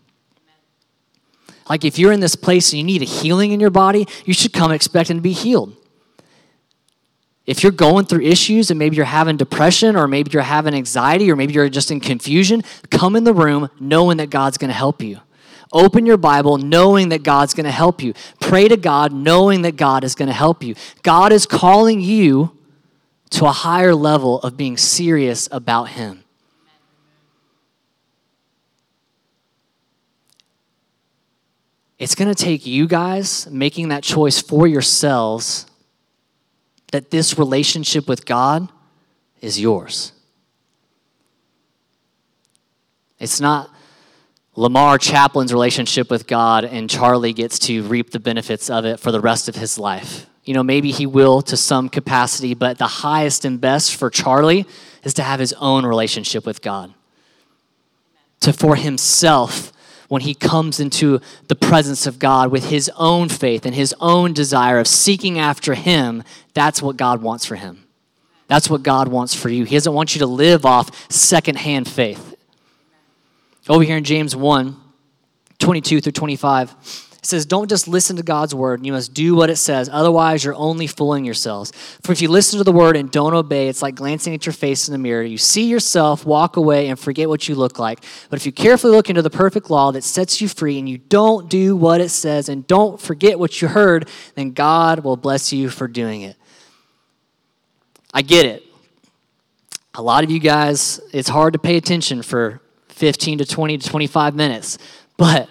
Like 1.69 1.83
if 1.83 2.00
you're 2.00 2.12
in 2.12 2.19
this 2.19 2.35
place 2.35 2.71
and 2.71 2.79
you 2.79 2.85
need 2.85 3.01
a 3.01 3.05
healing 3.05 3.51
in 3.51 3.59
your 3.59 3.69
body, 3.69 4.07
you 4.24 4.33
should 4.33 4.53
come 4.53 4.71
expecting 4.71 5.17
to 5.17 5.21
be 5.21 5.33
healed 5.33 5.75
if 7.45 7.61
you're 7.61 7.71
going 7.71 8.05
through 8.05 8.21
issues 8.21 8.71
and 8.71 8.79
maybe 8.79 8.95
you're 8.95 9.05
having 9.05 9.37
depression 9.37 9.95
or 9.95 10.07
maybe 10.07 10.31
you're 10.31 10.41
having 10.41 10.73
anxiety 10.73 11.31
or 11.31 11.35
maybe 11.35 11.53
you're 11.53 11.69
just 11.69 11.91
in 11.91 11.99
confusion, 11.99 12.63
come 12.89 13.15
in 13.15 13.23
the 13.23 13.33
room 13.33 13.69
knowing 13.79 14.17
that 14.17 14.29
God's 14.29 14.57
going 14.57 14.69
to 14.69 14.73
help 14.75 15.01
you. 15.01 15.19
Open 15.71 16.05
your 16.05 16.17
Bible 16.17 16.57
knowing 16.57 17.09
that 17.09 17.21
God's 17.21 17.53
going 17.53 17.65
to 17.65 17.71
help 17.71 18.01
you. 18.01 18.13
Pray 18.39 18.67
to 18.67 18.77
God 18.77 19.13
knowing 19.13 19.61
that 19.63 19.75
God 19.75 20.03
is 20.03 20.15
going 20.15 20.27
to 20.27 20.33
help 20.33 20.63
you. 20.63 20.75
God 21.03 21.31
is 21.31 21.45
calling 21.45 22.01
you 22.01 22.57
to 23.31 23.45
a 23.45 23.51
higher 23.51 23.93
level 23.93 24.39
of 24.39 24.57
being 24.57 24.77
serious 24.77 25.49
about 25.51 25.89
Him. 25.89 26.23
It's 31.97 32.15
going 32.15 32.33
to 32.33 32.43
take 32.43 32.65
you 32.65 32.87
guys 32.87 33.47
making 33.49 33.89
that 33.89 34.03
choice 34.03 34.41
for 34.41 34.67
yourselves 34.67 35.65
that 36.95 37.11
this 37.11 37.37
relationship 37.37 38.07
with 38.07 38.25
God 38.25 38.71
is 39.41 39.59
yours. 39.59 40.13
It's 43.19 43.41
not 43.41 43.69
Lamar 44.55 44.97
Chaplin's 44.97 45.51
relationship 45.51 46.09
with 46.09 46.25
God 46.25 46.63
and 46.63 46.89
Charlie 46.89 47.33
gets 47.33 47.59
to 47.59 47.83
reap 47.83 48.11
the 48.11 48.19
benefits 48.21 48.69
of 48.69 48.85
it 48.85 49.01
for 49.01 49.11
the 49.11 49.19
rest 49.19 49.49
of 49.49 49.57
his 49.57 49.77
life. 49.77 50.27
You 50.45 50.53
know, 50.53 50.63
maybe 50.63 50.91
he 50.91 51.05
will 51.05 51.41
to 51.41 51.57
some 51.57 51.89
capacity, 51.89 52.53
but 52.53 52.77
the 52.77 52.87
highest 52.87 53.43
and 53.43 53.59
best 53.59 53.95
for 53.95 54.09
Charlie 54.09 54.65
is 55.03 55.13
to 55.15 55.23
have 55.23 55.41
his 55.41 55.51
own 55.59 55.85
relationship 55.85 56.45
with 56.45 56.61
God. 56.61 56.93
To 58.39 58.53
for 58.53 58.77
himself, 58.77 59.73
when 60.07 60.21
he 60.21 60.33
comes 60.33 60.79
into 60.79 61.19
the 61.47 61.55
presence 61.55 62.05
of 62.05 62.19
God 62.19 62.51
with 62.51 62.69
his 62.69 62.91
own 62.95 63.29
faith 63.29 63.65
and 63.65 63.74
his 63.74 63.93
own 64.00 64.33
desire 64.33 64.79
of 64.79 64.88
seeking 64.88 65.39
after 65.39 65.74
him, 65.74 66.24
that's 66.53 66.81
what 66.81 66.97
God 66.97 67.21
wants 67.21 67.45
for 67.45 67.55
him. 67.55 67.85
That's 68.47 68.69
what 68.69 68.83
God 68.83 69.07
wants 69.07 69.33
for 69.33 69.50
you. 69.50 69.63
He 69.63 69.75
doesn't 69.75 69.93
want 69.93 70.15
you 70.15 70.19
to 70.19 70.27
live 70.27 70.65
off 70.65 71.12
secondhand 71.12 71.88
faith. 71.88 72.35
Over 73.67 73.83
here 73.83 73.97
in 73.97 74.03
James 74.03 74.35
1 74.35 74.81
22 75.57 76.01
through 76.01 76.12
25, 76.12 77.04
it 77.25 77.27
says, 77.27 77.48
Don't 77.48 77.67
just 77.67 77.88
listen 77.88 78.17
to 78.17 78.24
God's 78.24 78.53
word. 78.53 78.86
You 78.86 78.91
must 78.91 79.12
do 79.15 79.34
what 79.34 79.50
it 79.50 79.55
says. 79.55 79.89
Otherwise, 79.91 80.44
you're 80.44 80.53
only 80.53 80.86
fooling 80.86 81.25
yourselves. 81.25 81.72
For 82.03 82.12
if 82.12 82.22
you 82.22 82.29
listen 82.29 82.60
to 82.60 82.63
the 82.63 82.72
word 82.72 82.96
and 82.96 83.10
don't 83.10 83.34
obey, 83.34 83.67
it's 83.67 83.82
like 83.82 83.96
glancing 83.96 84.36
at 84.36 84.46
your 84.46 84.53
face 84.53 84.88
in 84.88 84.91
the 84.91 85.00
mirror. 85.00 85.24
You 85.24 85.39
see 85.39 85.67
yourself, 85.67 86.24
walk 86.24 86.55
away, 86.55 86.88
and 86.88 87.00
forget 87.00 87.27
what 87.27 87.50
you 87.50 87.55
look 87.55 87.79
like. 87.79 88.03
But 88.29 88.38
if 88.38 88.46
you 88.46 88.51
carefully 88.51 88.96
look 88.96 89.10
into 89.10 89.24
the 89.24 89.32
perfect 89.32 89.72
law 89.72 89.91
that 89.94 90.03
sets 90.03 90.39
you 90.39 90.48
free 90.48 90.77
and 90.77 90.88
you 90.88 91.00
don't 91.00 91.50
do 91.50 91.75
what 91.75 92.00
it 92.00 92.10
says 92.10 92.48
and 92.48 92.67
don't 92.67 93.01
forget 93.01 93.39
what 93.39 93.60
you 93.60 93.70
heard, 93.70 94.08
then 94.36 94.51
God 94.51 95.00
will 95.00 95.17
bless 95.17 95.51
you 95.51 95.72
for 95.72 95.88
doing 95.88 96.22
it. 96.22 96.36
I 98.13 98.22
get 98.22 98.46
it. 98.46 98.62
A 99.96 100.01
lot 100.03 100.24
of 100.24 100.29
you 100.29 100.39
guys, 100.39 101.01
it's 101.12 101.29
hard 101.29 101.53
to 101.53 101.60
pay 101.60 101.75
attention 101.75 102.22
for 102.22 102.62
15 102.89 103.39
to 103.39 103.46
20 103.46 103.79
to 103.79 103.89
25 103.89 104.36
minutes. 104.36 104.77
But 105.17 105.50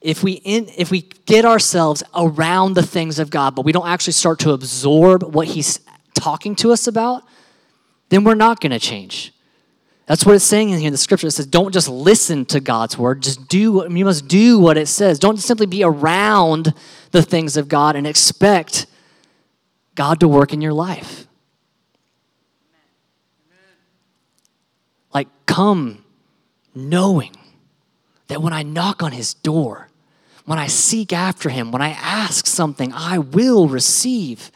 if 0.00 0.22
we 0.22 0.32
in, 0.32 0.68
if 0.76 0.90
we 0.90 1.02
get 1.26 1.44
ourselves 1.44 2.02
around 2.14 2.74
the 2.74 2.82
things 2.82 3.18
of 3.18 3.30
God, 3.30 3.54
but 3.54 3.64
we 3.64 3.72
don't 3.72 3.86
actually 3.86 4.14
start 4.14 4.38
to 4.40 4.52
absorb 4.52 5.34
what 5.34 5.48
He's 5.48 5.80
talking 6.14 6.54
to 6.56 6.72
us 6.72 6.86
about, 6.86 7.22
then 8.08 8.24
we're 8.24 8.34
not 8.34 8.60
going 8.60 8.72
to 8.72 8.78
change. 8.78 9.32
That's 10.06 10.26
what 10.26 10.34
it's 10.34 10.44
saying 10.44 10.70
in 10.70 10.78
here 10.78 10.88
in 10.88 10.92
the 10.92 10.98
scripture. 10.98 11.28
It 11.28 11.32
says, 11.32 11.46
don't 11.46 11.72
just 11.72 11.88
listen 11.88 12.44
to 12.46 12.58
God's 12.58 12.98
word, 12.98 13.22
just 13.22 13.46
do 13.46 13.86
you 13.88 14.04
must 14.04 14.26
do 14.26 14.58
what 14.58 14.76
it 14.76 14.86
says. 14.86 15.18
Don't 15.18 15.36
simply 15.38 15.66
be 15.66 15.84
around 15.84 16.74
the 17.12 17.22
things 17.22 17.56
of 17.56 17.68
God 17.68 17.94
and 17.94 18.06
expect 18.06 18.86
God 19.94 20.18
to 20.20 20.28
work 20.28 20.52
in 20.52 20.60
your 20.60 20.72
life. 20.72 21.26
Like, 25.12 25.28
come 25.46 26.04
knowing 26.74 27.36
that 28.28 28.40
when 28.40 28.52
I 28.52 28.62
knock 28.62 29.02
on 29.02 29.12
his 29.12 29.34
door, 29.34 29.89
when 30.44 30.58
I 30.58 30.66
seek 30.66 31.12
after 31.12 31.48
him, 31.48 31.70
when 31.70 31.82
I 31.82 31.90
ask 31.90 32.46
something, 32.46 32.92
I 32.92 33.18
will 33.18 33.68
receive. 33.68 34.50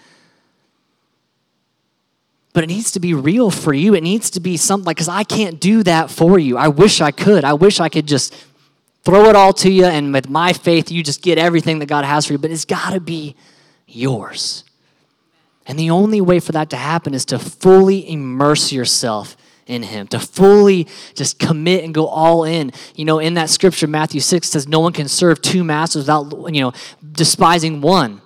But 2.53 2.64
it 2.64 2.69
needs 2.69 2.93
to 2.93 3.00
be 3.00 3.14
real 3.14 3.50
for 3.50 3.75
you. 3.75 3.95
It 3.95 4.03
needs 4.03 4.31
to 4.31 4.41
be 4.41 4.57
something 4.57 4.87
like, 4.87 4.97
because 4.97 5.09
I 5.09 5.25
can't 5.25 5.61
do 5.61 5.83
that 5.83 6.11
for 6.11 6.38
you. 6.38 6.57
I 6.57 6.69
wish 6.69 7.00
I 7.00 7.11
could. 7.11 7.45
I 7.45 7.55
wish 7.55 7.81
I 7.81 7.88
could 7.88 8.07
just 8.07 8.35
throw 9.03 9.29
it 9.29 9.37
all 9.37 9.53
to 9.53 9.71
you, 9.71 9.85
and 9.85 10.12
with 10.12 10.31
my 10.31 10.53
faith, 10.53 10.91
you 10.91 11.03
just 11.03 11.21
get 11.21 11.37
everything 11.37 11.79
that 11.81 11.87
God 11.87 12.05
has 12.05 12.26
for 12.26 12.33
you. 12.33 12.38
But 12.38 12.50
it's 12.50 12.64
got 12.64 12.93
to 12.93 13.00
be 13.00 13.37
yours. 13.87 14.64
And 15.67 15.79
the 15.79 15.91
only 15.91 16.21
way 16.21 16.41
for 16.41 16.53
that 16.53 16.71
to 16.71 16.76
happen 16.76 17.14
is 17.14 17.25
to 17.26 17.38
fully 17.38 18.09
immerse 18.11 18.73
yourself 18.73 19.37
in 19.66 19.83
him, 19.83 20.06
to 20.09 20.18
fully 20.18 20.87
just 21.14 21.38
commit 21.38 21.85
and 21.85 21.94
go 21.94 22.06
all 22.06 22.44
in. 22.44 22.73
You 22.94 23.04
know, 23.04 23.18
in 23.18 23.35
that 23.35 23.50
scripture, 23.50 23.87
Matthew 23.87 24.21
6 24.21 24.49
says, 24.49 24.68
No 24.68 24.80
one 24.80 24.92
can 24.92 25.09
serve 25.09 25.40
two 25.40 25.64
masters 25.64 26.02
without, 26.02 26.54
you 26.54 26.61
know, 26.61 26.73
despising 27.12 27.80
one. 27.80 28.21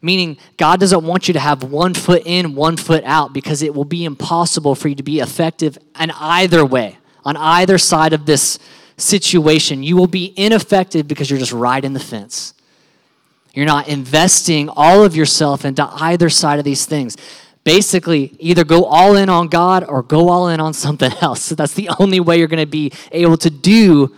Meaning, 0.00 0.36
God 0.56 0.80
doesn't 0.80 1.04
want 1.04 1.28
you 1.28 1.34
to 1.34 1.40
have 1.40 1.62
one 1.62 1.94
foot 1.94 2.22
in, 2.24 2.56
one 2.56 2.76
foot 2.76 3.04
out, 3.04 3.32
because 3.32 3.62
it 3.62 3.74
will 3.74 3.84
be 3.84 4.04
impossible 4.04 4.74
for 4.74 4.88
you 4.88 4.96
to 4.96 5.02
be 5.02 5.20
effective 5.20 5.78
in 5.98 6.10
either 6.10 6.64
way, 6.64 6.98
on 7.24 7.36
either 7.36 7.78
side 7.78 8.12
of 8.12 8.26
this 8.26 8.58
situation. 8.96 9.82
You 9.82 9.96
will 9.96 10.08
be 10.08 10.34
ineffective 10.36 11.06
because 11.06 11.30
you're 11.30 11.38
just 11.38 11.52
riding 11.52 11.92
the 11.92 12.00
fence. 12.00 12.54
You're 13.54 13.66
not 13.66 13.86
investing 13.86 14.68
all 14.70 15.04
of 15.04 15.14
yourself 15.14 15.64
into 15.64 15.84
either 15.84 16.30
side 16.30 16.58
of 16.58 16.64
these 16.64 16.86
things 16.86 17.16
basically 17.64 18.34
either 18.38 18.64
go 18.64 18.84
all 18.84 19.16
in 19.16 19.28
on 19.28 19.48
God 19.48 19.84
or 19.84 20.02
go 20.02 20.28
all 20.28 20.48
in 20.48 20.60
on 20.60 20.72
something 20.72 21.12
else. 21.20 21.42
So 21.42 21.54
that's 21.54 21.74
the 21.74 21.90
only 21.98 22.20
way 22.20 22.38
you're 22.38 22.48
going 22.48 22.58
to 22.58 22.66
be 22.66 22.92
able 23.10 23.36
to 23.38 23.50
do 23.50 24.14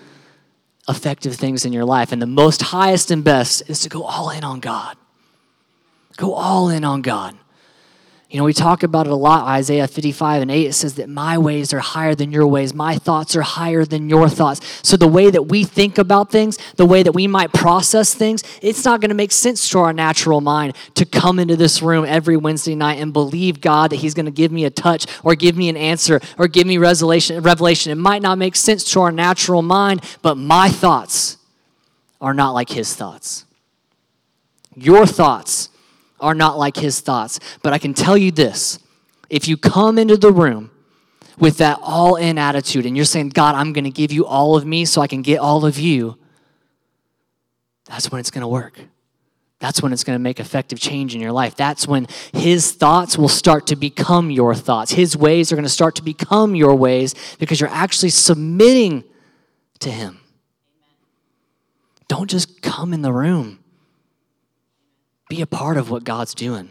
effective 0.89 1.35
things 1.37 1.65
in 1.65 1.73
your 1.73 1.85
life. 1.85 2.13
And 2.13 2.21
the 2.21 2.27
most 2.27 2.63
highest 2.63 3.11
and 3.11 3.25
best 3.25 3.69
is 3.69 3.81
to 3.81 3.89
go 3.89 4.03
all 4.03 4.31
in 4.31 4.45
on 4.45 4.61
God. 4.61 4.97
Go 6.17 6.35
all 6.35 6.69
in 6.69 6.85
on 6.85 7.03
God. 7.03 7.37
You 8.35 8.41
know, 8.41 8.47
we 8.47 8.53
talk 8.53 8.83
about 8.83 9.07
it 9.07 9.13
a 9.13 9.15
lot. 9.15 9.47
Isaiah 9.47 9.87
55 9.87 10.43
and 10.43 10.51
8, 10.51 10.67
it 10.67 10.73
says 10.73 10.97
that 10.97 11.09
my 11.09 11.39
ways 11.39 11.73
are 11.73 11.79
higher 11.79 12.17
than 12.17 12.33
your 12.33 12.49
ways. 12.49 12.75
My 12.75 12.97
thoughts 12.99 13.37
are 13.37 13.43
higher 13.43 13.85
than 13.85 14.09
your 14.09 14.29
thoughts. 14.29 14.61
So 14.83 14.97
the 14.97 15.07
way 15.07 15.31
that 15.31 15.45
we 15.45 15.63
think 15.63 15.99
about 15.99 16.33
things, 16.33 16.59
the 16.75 16.85
way 16.85 17.05
that 17.05 17.13
we 17.13 17.29
might 17.29 17.53
process 17.53 18.13
things, 18.13 18.43
it's 18.61 18.85
not 18.85 19.01
going 19.01 19.11
to 19.11 19.15
make 19.15 19.31
sense 19.31 19.69
to 19.69 19.79
our 19.79 19.93
natural 19.93 20.41
mind 20.41 20.75
to 20.97 21.05
come 21.05 21.39
into 21.39 21.55
this 21.55 21.81
room 21.81 22.05
every 22.05 22.37
Wednesday 22.37 22.75
night 22.75 22.99
and 22.99 23.13
believe 23.13 23.61
God 23.61 23.93
that 23.93 24.01
He's 24.01 24.15
going 24.15 24.27
to 24.27 24.33
give 24.33 24.51
me 24.51 24.65
a 24.65 24.71
touch 24.71 25.07
or 25.23 25.37
give 25.37 25.57
me 25.57 25.69
an 25.69 25.77
answer 25.77 26.21
or 26.37 26.49
give 26.49 26.67
me 26.67 26.77
revelation. 26.77 27.41
revelation. 27.41 27.93
It 27.93 27.99
might 27.99 28.21
not 28.21 28.37
make 28.37 28.57
sense 28.57 28.83
to 28.95 29.01
our 29.03 29.13
natural 29.13 29.63
mind, 29.63 30.03
but 30.23 30.37
my 30.37 30.71
thoughts 30.71 31.37
are 32.21 32.35
not 32.35 32.51
like 32.51 32.71
His 32.71 32.97
thoughts. 32.97 33.45
Your 34.75 35.07
thoughts 35.07 35.69
are 36.21 36.35
not 36.35 36.59
like 36.59 36.77
his 36.77 37.01
thoughts. 37.01 37.41
But 37.63 37.73
I 37.73 37.79
can 37.79 37.95
tell 37.95 38.17
you 38.17 38.31
this 38.31 38.79
if 39.31 39.49
you 39.49 39.57
come 39.57 39.99
into 39.99 40.17
the 40.17 40.33
room 40.33 40.71
with 41.39 41.59
that 41.59 41.79
all 41.83 42.17
in 42.17 42.39
attitude 42.39 42.87
and 42.87 42.97
you're 42.97 43.05
saying, 43.05 43.31
God, 43.31 43.55
I'm 43.55 43.73
going 43.73 43.85
to 43.85 43.91
give 43.91 44.13
you 44.13 44.27
all 44.27 44.57
of 44.57 44.65
me 44.65 44.85
so 44.85 45.01
I 45.01 45.07
can 45.07 45.23
get 45.23 45.39
all 45.39 45.65
of 45.65 45.79
you, 45.79 46.19
that's 47.87 48.11
when 48.11 48.21
it's 48.21 48.31
going 48.31 48.43
to 48.43 48.49
work. 48.49 48.81
That's 49.61 49.81
when 49.81 49.93
it's 49.93 50.05
going 50.05 50.17
to 50.17 50.23
make 50.23 50.41
effective 50.41 50.79
change 50.79 51.15
in 51.15 51.21
your 51.21 51.33
life. 51.33 51.57
That's 51.57 51.89
when 51.89 52.07
his 52.33 52.73
thoughts 52.73 53.17
will 53.17 53.29
start 53.29 53.67
to 53.69 53.77
become 53.77 54.31
your 54.31 54.55
thoughts. 54.55 54.93
His 54.93 55.17
ways 55.17 55.53
are 55.53 55.57
going 55.57 55.65
to 55.65 55.71
start 55.71 55.95
to 55.97 56.03
become 56.03 56.55
your 56.55 56.75
ways 56.75 57.15
because 57.39 57.61
you're 57.61 57.71
actually 57.71 58.11
submitting 58.11 59.05
to 59.79 59.91
him. 59.91 60.21
Don't 62.09 62.29
just 62.29 62.61
come 62.61 62.93
in 62.93 63.01
the 63.01 63.13
room 63.13 63.64
be 65.29 65.41
a 65.41 65.47
part 65.47 65.77
of 65.77 65.91
what 65.91 66.05
God's 66.05 66.35
doing. 66.35 66.71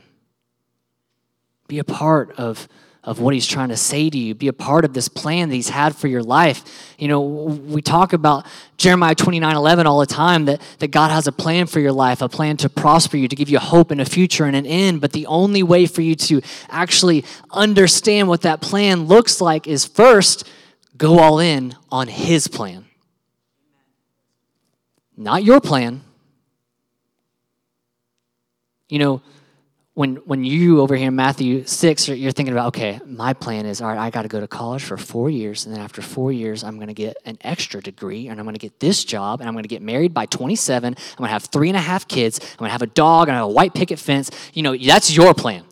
Be 1.68 1.80
a 1.80 1.84
part 1.84 2.32
of, 2.38 2.68
of 3.04 3.20
what 3.20 3.34
He's 3.34 3.48
trying 3.48 3.70
to 3.70 3.78
say 3.78 4.10
to 4.10 4.18
you. 4.18 4.36
Be 4.36 4.48
a 4.48 4.54
part 4.54 4.86
of 4.86 4.94
this 4.94 5.08
plan 5.08 5.50
that 5.50 5.56
He's 5.56 5.70
had 5.70 5.96
for 5.96 6.08
your 6.08 6.22
life. 6.22 6.96
You 7.00 7.08
know, 7.08 7.22
we 7.22 7.82
talk 7.82 8.14
about 8.14 8.46
Jeremiah 8.78 9.16
29 9.16 9.56
11 9.56 9.88
all 9.88 10.00
the 10.00 10.06
time 10.06 10.46
that, 10.46 10.62
that 10.80 10.92
God 10.92 11.10
has 11.10 11.26
a 11.26 11.32
plan 11.32 11.66
for 11.68 11.80
your 11.80 11.92
life, 11.92 12.22
a 12.22 12.30
plan 12.30 12.58
to 12.58 12.70
prosper 12.70 13.18
you, 13.18 13.28
to 13.28 13.36
give 13.36 13.50
you 13.50 13.60
hope 13.60 13.92
and 13.92 14.02
a 14.02 14.06
future 14.06 14.46
and 14.46 14.56
an 14.56 14.66
end. 14.66 15.02
But 15.02 15.14
the 15.14 15.26
only 15.26 15.64
way 15.64 15.86
for 15.86 16.02
you 16.02 16.16
to 16.16 16.42
actually 16.70 17.26
understand 17.52 18.28
what 18.28 18.42
that 18.42 18.62
plan 18.62 19.06
looks 19.06 19.42
like 19.42 19.68
is 19.68 19.86
first 19.86 20.48
go 20.98 21.20
all 21.20 21.40
in 21.40 21.76
on 21.92 22.08
His 22.08 22.48
plan. 22.48 22.86
Not 25.16 25.44
your 25.44 25.62
plan, 25.62 26.02
you 28.94 29.00
know, 29.00 29.24
when 29.96 30.18
when 30.18 30.44
you 30.44 30.80
over 30.80 30.96
here 30.96 31.08
in 31.08 31.16
Matthew 31.16 31.66
6, 31.66 32.10
you're 32.10 32.32
thinking 32.32 32.54
about, 32.54 32.68
okay, 32.68 33.00
my 33.08 33.34
plan 33.34 33.66
is, 33.66 33.82
all 33.82 33.88
right, 33.88 33.98
I 33.98 34.12
got 34.12 34.22
to 34.22 34.28
go 34.28 34.40
to 34.40 34.48
college 34.48 34.84
for 34.84 34.98
four 34.98 35.32
years. 35.32 35.66
And 35.66 35.74
then 35.74 35.82
after 35.82 36.04
four 36.04 36.32
years, 36.32 36.64
I'm 36.64 36.76
going 36.76 36.90
to 36.90 36.94
get 36.94 37.18
an 37.26 37.40
extra 37.42 37.82
degree 37.82 38.28
and 38.28 38.40
I'm 38.40 38.46
going 38.46 38.54
to 38.54 38.60
get 38.60 38.80
this 38.80 39.04
job 39.04 39.40
and 39.40 39.48
I'm 39.48 39.56
going 39.56 39.64
to 39.64 39.68
get 39.68 39.82
married 39.82 40.14
by 40.14 40.28
27. 40.28 40.94
I'm 40.94 41.16
going 41.18 41.28
to 41.28 41.32
have 41.32 41.46
three 41.46 41.70
and 41.70 41.78
a 41.78 41.82
half 41.82 42.08
kids. 42.08 42.40
I'm 42.40 42.58
going 42.58 42.70
to 42.70 42.74
have 42.74 42.84
a 42.84 42.88
dog 42.88 43.30
and 43.30 43.36
I 43.36 43.40
have 43.40 43.50
a 43.50 43.52
white 43.52 43.74
picket 43.74 43.98
fence. 43.98 44.30
You 44.54 44.62
know, 44.62 44.78
that's 44.78 45.16
your 45.16 45.34
plan. 45.34 45.64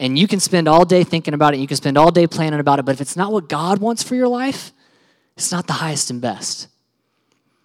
And 0.00 0.18
you 0.18 0.26
can 0.26 0.40
spend 0.40 0.66
all 0.66 0.84
day 0.84 1.04
thinking 1.04 1.34
about 1.34 1.54
it. 1.54 1.60
You 1.60 1.68
can 1.68 1.76
spend 1.76 1.96
all 1.96 2.10
day 2.10 2.26
planning 2.26 2.58
about 2.58 2.80
it. 2.80 2.84
But 2.84 2.96
if 2.96 3.00
it's 3.00 3.16
not 3.16 3.30
what 3.30 3.48
God 3.48 3.78
wants 3.78 4.02
for 4.02 4.16
your 4.16 4.28
life, 4.28 4.72
it's 5.36 5.52
not 5.52 5.68
the 5.68 5.74
highest 5.74 6.10
and 6.10 6.20
best. 6.20 6.66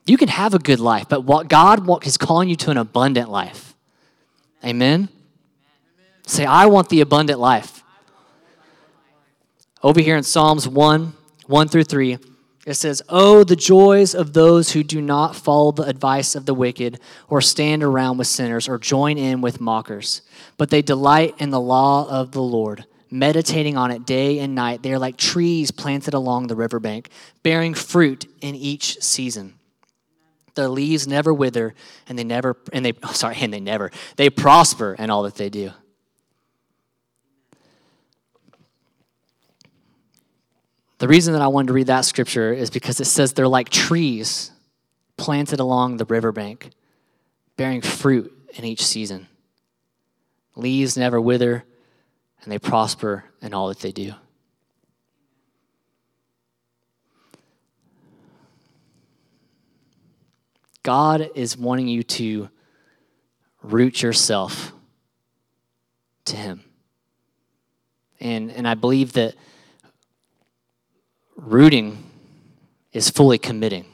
You 0.05 0.17
can 0.17 0.27
have 0.27 0.53
a 0.53 0.60
good 0.60 0.79
life, 0.79 1.10
but 1.10 1.24
what 1.24 1.48
God 1.48 2.05
is 2.05 2.17
calling 2.17 2.50
you 2.50 2.55
to 2.57 2.69
an 2.69 2.77
abundant 2.77 3.31
life. 3.31 3.73
Amen? 4.63 5.10
Say, 6.25 6.46
I 6.46 6.67
want 6.67 6.89
the 6.89 7.01
abundant 7.01 7.39
life. 7.39 7.84
Over 9.82 10.00
here 10.00 10.15
in 10.15 10.24
Psalms 10.24 10.67
1 10.67 11.13
1 11.46 11.67
through 11.67 11.84
3, 11.84 12.17
It 12.65 12.75
says, 12.75 13.01
Oh, 13.10 13.43
the 13.43 13.58
joys 13.58 14.15
of 14.15 14.32
those 14.32 14.72
who 14.72 14.82
do 14.82 15.01
not 15.01 15.36
follow 15.36 15.74
the 15.74 15.84
advice 15.84 16.36
of 16.36 16.46
the 16.46 16.53
wicked, 16.53 17.01
or 17.27 17.41
stand 17.41 17.84
around 17.84 18.17
with 18.17 18.27
sinners, 18.27 18.70
or 18.70 18.77
join 18.77 19.17
in 19.17 19.41
with 19.41 19.60
mockers. 19.60 20.22
But 20.58 20.70
they 20.70 20.82
delight 20.82 21.36
in 21.39 21.50
the 21.50 21.60
law 21.60 22.08
of 22.10 22.32
the 22.32 22.41
Lord, 22.41 22.86
meditating 23.12 23.75
on 23.75 23.91
it 23.91 24.05
day 24.05 24.39
and 24.39 24.55
night. 24.55 24.82
They 24.82 24.93
are 24.93 25.00
like 25.00 25.17
trees 25.17 25.72
planted 25.72 26.13
along 26.13 26.48
the 26.48 26.55
riverbank, 26.55 27.10
bearing 27.43 27.74
fruit 27.74 28.25
in 28.39 28.55
each 28.55 29.01
season. 29.01 29.55
Their 30.55 30.69
leaves 30.69 31.07
never 31.07 31.33
wither, 31.33 31.74
and 32.07 32.17
they 32.17 32.24
never, 32.24 32.57
and 32.72 32.86
they, 32.86 32.93
oh, 33.03 33.13
sorry, 33.13 33.38
and 33.39 33.53
they 33.53 33.60
never, 33.60 33.91
they 34.15 34.29
prosper 34.29 34.95
in 34.98 35.10
all 35.10 35.24
that 35.24 35.36
they 35.36 35.50
do. 35.50 35.72
The 41.00 41.07
reason 41.07 41.33
that 41.33 41.41
I 41.41 41.48
wanted 41.48 41.67
to 41.67 41.74
read 41.74 41.88
that 41.88 42.05
scripture 42.05 42.53
is 42.53 42.69
because 42.69 43.01
it 43.01 43.05
says 43.05 43.33
they're 43.33 43.48
like 43.48 43.69
trees 43.69 44.51
planted 45.17 45.60
along 45.60 45.98
the 45.98 46.05
riverbank, 46.05 46.69
bearing 47.57 47.81
fruit 47.81 48.31
in 48.55 48.63
each 48.63 48.86
season. 48.86 49.27
Leaves 50.55 50.95
never 50.95 51.19
wither, 51.19 51.65
and 52.41 52.51
they 52.51 52.60
prosper 52.60 53.25
in 53.41 53.53
all 53.53 53.67
that 53.67 53.79
they 53.79 53.91
do. 53.91 54.13
God 60.83 61.29
is 61.35 61.57
wanting 61.57 61.87
you 61.87 62.03
to 62.03 62.49
root 63.61 64.01
yourself 64.01 64.73
to 66.25 66.35
Him. 66.35 66.63
And, 68.19 68.51
and 68.51 68.67
I 68.67 68.75
believe 68.75 69.13
that 69.13 69.35
Rooting 71.35 72.03
is 72.91 73.09
fully 73.09 73.37
committing. 73.37 73.85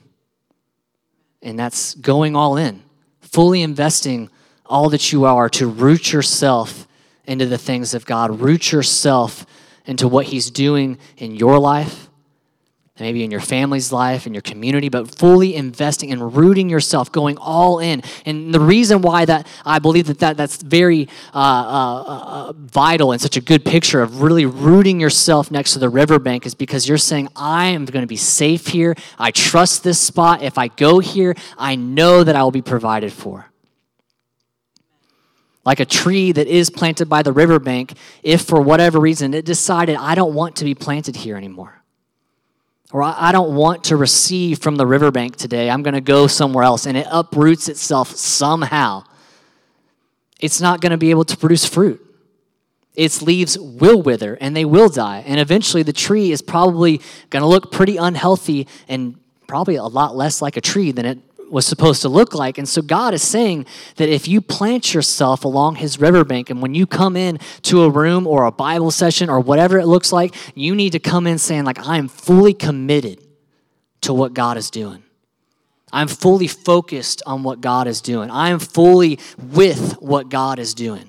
And 1.42 1.58
that's 1.58 1.96
going 1.96 2.36
all 2.36 2.58
in, 2.58 2.84
fully 3.22 3.62
investing 3.62 4.30
all 4.66 4.90
that 4.90 5.12
you 5.12 5.26
are 5.26 5.50
to 5.50 5.68
root 5.68 6.12
yourself 6.12 6.88
into 7.26 7.46
the 7.46 7.58
things 7.58 7.94
of 7.94 8.06
God, 8.06 8.42
root 8.42 8.72
yourself 8.72 9.46
into 9.86 10.08
what 10.08 10.28
He's 10.28 10.52
doing 10.52 10.98
in 11.18 11.34
your 11.36 11.58
life 11.60 12.09
maybe 13.00 13.24
in 13.24 13.32
your 13.32 13.40
family's 13.40 13.92
life, 13.92 14.28
in 14.28 14.34
your 14.34 14.42
community, 14.42 14.90
but 14.90 15.14
fully 15.16 15.56
investing 15.56 16.12
and 16.12 16.36
rooting 16.36 16.70
yourself, 16.70 17.12
going 17.12 17.38
all 17.38 17.80
in. 17.80 18.04
And 18.26 18.54
the 18.54 18.60
reason 18.60 19.02
why 19.02 19.26
that 19.26 19.48
I 19.66 19.80
believe 19.80 20.08
that, 20.08 20.20
that 20.20 20.38
that's 20.38 20.62
very 20.62 21.08
uh, 21.34 21.38
uh, 21.38 22.04
uh, 22.08 22.54
vital 22.54 23.12
and 23.12 23.22
such 23.22 23.38
a 23.38 23.42
good 23.42 23.64
picture 23.64 24.02
of 24.02 24.22
really 24.22 24.46
rooting 24.46 25.00
yourself 25.00 25.52
next 25.52 25.74
to 25.74 25.80
the 25.80 25.90
riverbank 25.90 26.46
is 26.46 26.56
because 26.56 26.88
you're 26.88 26.98
saying, 26.98 27.30
I 27.36 27.68
am 27.68 27.86
going 27.86 28.04
to 28.04 28.08
be 28.08 28.18
safe 28.18 28.68
here. 28.68 28.96
I 29.18 29.32
trust 29.32 29.84
this 29.84 30.00
spot. 30.00 30.42
If 30.42 30.58
I 30.58 30.68
go 30.68 31.00
here, 31.00 31.36
I 31.58 31.76
know 31.76 32.24
that 32.24 32.36
I 32.36 32.44
will 32.44 32.52
be 32.52 32.62
provided 32.62 33.14
for. 33.14 33.46
Like 35.66 35.80
a 35.80 35.86
tree 35.86 36.32
that 36.32 36.48
is 36.48 36.70
planted 36.70 37.10
by 37.10 37.22
the 37.22 37.32
riverbank, 37.32 37.94
if 38.24 38.42
for 38.42 38.62
whatever 38.62 39.00
reason 39.00 39.34
it 39.34 39.46
decided, 39.46 39.98
I 39.98 40.16
don't 40.16 40.34
want 40.34 40.56
to 40.58 40.66
be 40.66 40.74
planted 40.74 41.16
here 41.16 41.38
anymore 41.38 41.79
or 42.92 43.04
I 43.04 43.32
don't 43.32 43.56
want 43.56 43.84
to 43.86 43.96
receive 43.96 44.60
from 44.60 44.76
the 44.76 44.86
riverbank 44.88 45.36
today. 45.36 45.70
I'm 45.70 45.84
going 45.84 45.94
to 45.94 46.02
go 46.02 46.26
somewhere 46.26 46.64
else. 46.64 46.88
And 46.88 46.98
it 46.98 47.06
uproots 47.12 47.70
itself 47.70 48.10
somehow. 48.16 49.04
It's 50.40 50.60
not 50.60 50.82
going 50.82 50.92
to 50.92 50.98
be 50.98 51.12
able 51.12 51.26
to 51.26 51.38
produce 51.38 51.66
fruit. 51.66 52.04
Its 52.96 53.22
leaves 53.22 53.58
will 53.60 54.02
wither 54.02 54.38
and 54.42 54.56
they 54.56 54.66
will 54.66 54.90
die. 54.90 55.24
And 55.28 55.40
eventually 55.40 55.84
the 55.84 55.94
tree 55.94 56.32
is 56.32 56.42
probably 56.42 57.00
going 57.30 57.42
to 57.42 57.48
look 57.48 57.72
pretty 57.72 57.98
unhealthy 57.98 58.68
and 58.88 59.20
probably 59.48 59.76
a 59.76 59.84
lot 59.84 60.16
less 60.16 60.42
like 60.42 60.58
a 60.58 60.62
tree 60.62 60.92
than 60.92 61.06
it 61.06 61.20
was 61.52 61.66
supposed 61.66 62.02
to 62.04 62.10
look 62.10 62.34
like. 62.34 62.58
And 62.58 62.68
so 62.68 62.82
God 62.82 63.14
is 63.14 63.24
saying 63.24 63.66
that 63.96 64.10
if 64.10 64.28
you 64.28 64.42
plant 64.42 64.94
yourself 64.94 65.44
along 65.44 65.76
his 65.76 66.00
riverbank 66.00 66.50
and 66.50 66.62
when 66.62 66.76
you 66.76 66.86
come 66.86 67.16
in 67.16 67.40
to 67.64 67.84
a 67.84 67.90
room 67.90 68.28
or 68.28 68.46
a 68.46 68.52
Bible 68.52 68.92
session 68.92 69.30
or 69.30 69.40
whatever 69.40 69.80
it 69.80 69.86
looks 69.86 70.12
like, 70.12 70.36
you 70.56 70.76
need 70.76 70.92
to 70.92 71.00
come 71.00 71.28
in 71.28 71.38
saying 71.38 71.66
like 71.66 71.86
I 71.86 71.98
am 71.98 72.08
fully 72.08 72.54
committed 72.54 73.20
to 74.02 74.14
what 74.14 74.34
God 74.34 74.58
is 74.58 74.70
doing. 74.70 75.04
I'm 75.92 76.08
fully 76.08 76.48
focused 76.48 77.24
on 77.26 77.44
what 77.44 77.62
God 77.62 77.88
is 77.88 78.02
doing. 78.02 78.30
I 78.30 78.50
am 78.50 78.60
fully 78.60 79.20
with 79.38 79.94
what 79.94 80.30
God 80.30 80.60
is 80.60 80.74
doing. 80.74 81.09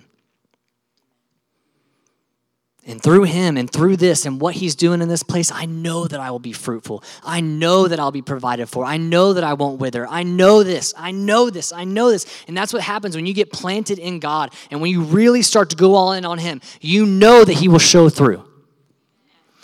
And 2.91 3.01
through 3.01 3.23
him 3.23 3.57
and 3.57 3.71
through 3.71 3.99
this 3.99 4.27
and 4.27 4.41
what 4.41 4.57
he's 4.57 4.75
doing 4.75 5.01
in 5.01 5.09
this 5.09 5.23
place, 5.23 5.53
I 5.53 5.65
know 5.65 6.09
that 6.09 6.19
I 6.19 6.33
will 6.33 6.41
be 6.41 6.53
fruitful. 6.53 7.05
I 7.23 7.41
know 7.41 7.87
that 7.87 8.01
I'll 8.01 8.11
be 8.11 8.21
provided 8.21 8.69
for. 8.69 8.85
I 8.85 8.97
know 8.97 9.33
that 9.33 9.45
I 9.45 9.53
won't 9.53 9.79
wither. 9.79 10.09
I 10.09 10.25
know 10.25 10.65
this. 10.65 10.93
I 10.97 11.13
know 11.13 11.51
this. 11.51 11.73
I 11.73 11.85
know 11.85 12.11
this. 12.11 12.27
And 12.49 12.57
that's 12.57 12.73
what 12.73 12.83
happens 12.83 13.15
when 13.15 13.27
you 13.27 13.33
get 13.33 13.53
planted 13.53 14.01
in 14.01 14.19
God 14.19 14.53
and 14.73 14.81
when 14.81 14.91
you 14.91 15.03
really 15.03 15.43
start 15.43 15.71
to 15.71 15.77
go 15.77 15.95
all 15.95 16.13
in 16.15 16.25
on 16.25 16.39
him. 16.39 16.61
You 16.81 17.07
know 17.07 17.45
that 17.45 17.53
he 17.53 17.69
will 17.69 17.79
show 17.79 18.09
through. 18.09 18.43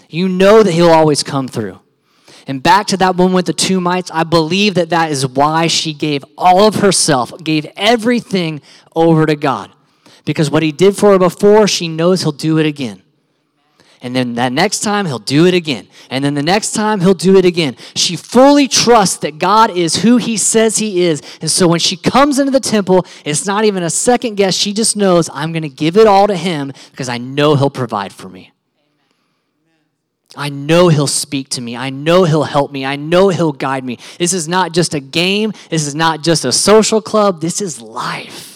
You 0.08 0.28
know 0.28 0.62
that 0.62 0.70
he'll 0.70 0.90
always 0.90 1.24
come 1.24 1.48
through. 1.48 1.80
And 2.46 2.62
back 2.62 2.86
to 2.88 2.96
that 2.98 3.16
woman 3.16 3.34
with 3.34 3.46
the 3.46 3.52
two 3.52 3.80
mites, 3.80 4.08
I 4.14 4.22
believe 4.22 4.74
that 4.74 4.90
that 4.90 5.10
is 5.10 5.26
why 5.26 5.66
she 5.66 5.92
gave 5.92 6.24
all 6.38 6.68
of 6.68 6.76
herself, 6.76 7.32
gave 7.42 7.66
everything 7.76 8.62
over 8.94 9.26
to 9.26 9.34
God. 9.34 9.72
Because 10.24 10.48
what 10.48 10.62
he 10.62 10.70
did 10.70 10.96
for 10.96 11.10
her 11.10 11.18
before, 11.18 11.66
she 11.66 11.88
knows 11.88 12.22
he'll 12.22 12.30
do 12.30 12.58
it 12.58 12.66
again. 12.66 13.02
And 14.06 14.14
then 14.14 14.34
that 14.34 14.52
next 14.52 14.84
time, 14.84 15.04
he'll 15.04 15.18
do 15.18 15.46
it 15.46 15.54
again. 15.54 15.88
And 16.10 16.24
then 16.24 16.34
the 16.34 16.42
next 16.42 16.74
time, 16.74 17.00
he'll 17.00 17.12
do 17.12 17.36
it 17.38 17.44
again. 17.44 17.74
She 17.96 18.14
fully 18.14 18.68
trusts 18.68 19.16
that 19.16 19.38
God 19.38 19.76
is 19.76 19.96
who 19.96 20.16
he 20.16 20.36
says 20.36 20.78
he 20.78 21.02
is. 21.02 21.20
And 21.40 21.50
so 21.50 21.66
when 21.66 21.80
she 21.80 21.96
comes 21.96 22.38
into 22.38 22.52
the 22.52 22.60
temple, 22.60 23.04
it's 23.24 23.46
not 23.46 23.64
even 23.64 23.82
a 23.82 23.90
second 23.90 24.36
guess. 24.36 24.54
She 24.54 24.72
just 24.72 24.96
knows, 24.96 25.28
I'm 25.32 25.50
going 25.50 25.64
to 25.64 25.68
give 25.68 25.96
it 25.96 26.06
all 26.06 26.28
to 26.28 26.36
him 26.36 26.72
because 26.92 27.08
I 27.08 27.18
know 27.18 27.56
he'll 27.56 27.68
provide 27.68 28.12
for 28.12 28.28
me. 28.28 28.52
I 30.36 30.50
know 30.50 30.86
he'll 30.86 31.08
speak 31.08 31.48
to 31.48 31.60
me. 31.60 31.76
I 31.76 31.90
know 31.90 32.22
he'll 32.22 32.44
help 32.44 32.70
me. 32.70 32.86
I 32.86 32.94
know 32.94 33.30
he'll 33.30 33.50
guide 33.50 33.84
me. 33.84 33.98
This 34.20 34.32
is 34.32 34.46
not 34.46 34.70
just 34.70 34.94
a 34.94 35.00
game. 35.00 35.52
This 35.68 35.84
is 35.84 35.96
not 35.96 36.22
just 36.22 36.44
a 36.44 36.52
social 36.52 37.02
club. 37.02 37.40
This 37.40 37.60
is 37.60 37.80
life. 37.80 38.55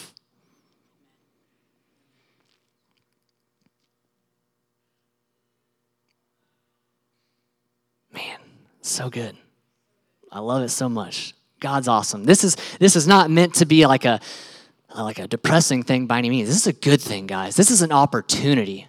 So 9.01 9.09
good. 9.09 9.35
I 10.31 10.41
love 10.41 10.63
it 10.63 10.69
so 10.69 10.87
much. 10.87 11.33
God's 11.59 11.89
awesome. 11.89 12.25
This 12.25 12.45
is 12.45 12.55
this 12.79 12.97
is 12.97 13.07
not 13.07 13.31
meant 13.31 13.55
to 13.55 13.65
be 13.65 13.87
like 13.87 14.05
a 14.05 14.21
like 14.95 15.19
a 15.19 15.27
depressing 15.27 15.85
thing 15.85 16.07
by 16.07 16.19
any 16.19 16.29
means. 16.29 16.49
This 16.49 16.59
is 16.59 16.67
a 16.67 16.75
good 16.75 17.01
thing, 17.01 17.27
guys. 17.27 17.57
This 17.57 17.71
is 17.71 17.81
an 17.81 17.93
opportunity. 17.93 18.87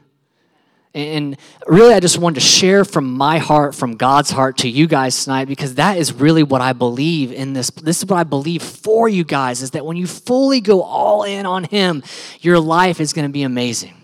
And 0.94 1.38
really, 1.66 1.94
I 1.94 2.02
just 2.02 2.18
wanted 2.18 2.42
to 2.42 2.46
share 2.46 2.84
from 2.84 3.14
my 3.14 3.38
heart, 3.38 3.74
from 3.74 3.96
God's 3.96 4.30
heart 4.30 4.58
to 4.58 4.70
you 4.70 4.86
guys 4.86 5.24
tonight, 5.24 5.46
because 5.46 5.76
that 5.76 5.98
is 5.98 6.12
really 6.12 6.44
what 6.44 6.60
I 6.60 6.74
believe 6.74 7.32
in 7.32 7.54
this. 7.54 7.70
This 7.70 8.00
is 8.00 8.06
what 8.06 8.18
I 8.18 8.26
believe 8.26 8.62
for 8.62 9.08
you 9.08 9.24
guys 9.24 9.62
is 9.62 9.72
that 9.72 9.86
when 9.86 9.96
you 9.96 10.08
fully 10.08 10.60
go 10.60 10.82
all 10.82 11.24
in 11.24 11.46
on 11.46 11.64
Him, 11.64 12.04
your 12.42 12.60
life 12.60 13.00
is 13.00 13.14
going 13.14 13.30
to 13.30 13.32
be 13.32 13.44
amazing. 13.44 14.01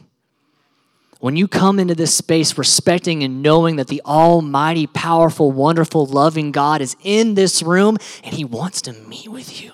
When 1.19 1.35
you 1.35 1.47
come 1.47 1.79
into 1.79 1.95
this 1.95 2.15
space 2.15 2.57
respecting 2.57 3.23
and 3.23 3.41
knowing 3.41 3.77
that 3.77 3.87
the 3.87 4.01
almighty, 4.05 4.85
powerful, 4.85 5.51
wonderful, 5.51 6.05
loving 6.05 6.51
God 6.51 6.81
is 6.81 6.95
in 7.03 7.33
this 7.33 7.63
room 7.63 7.97
and 8.23 8.35
he 8.35 8.45
wants 8.45 8.81
to 8.83 8.93
meet 8.93 9.27
with 9.27 9.61
you, 9.61 9.71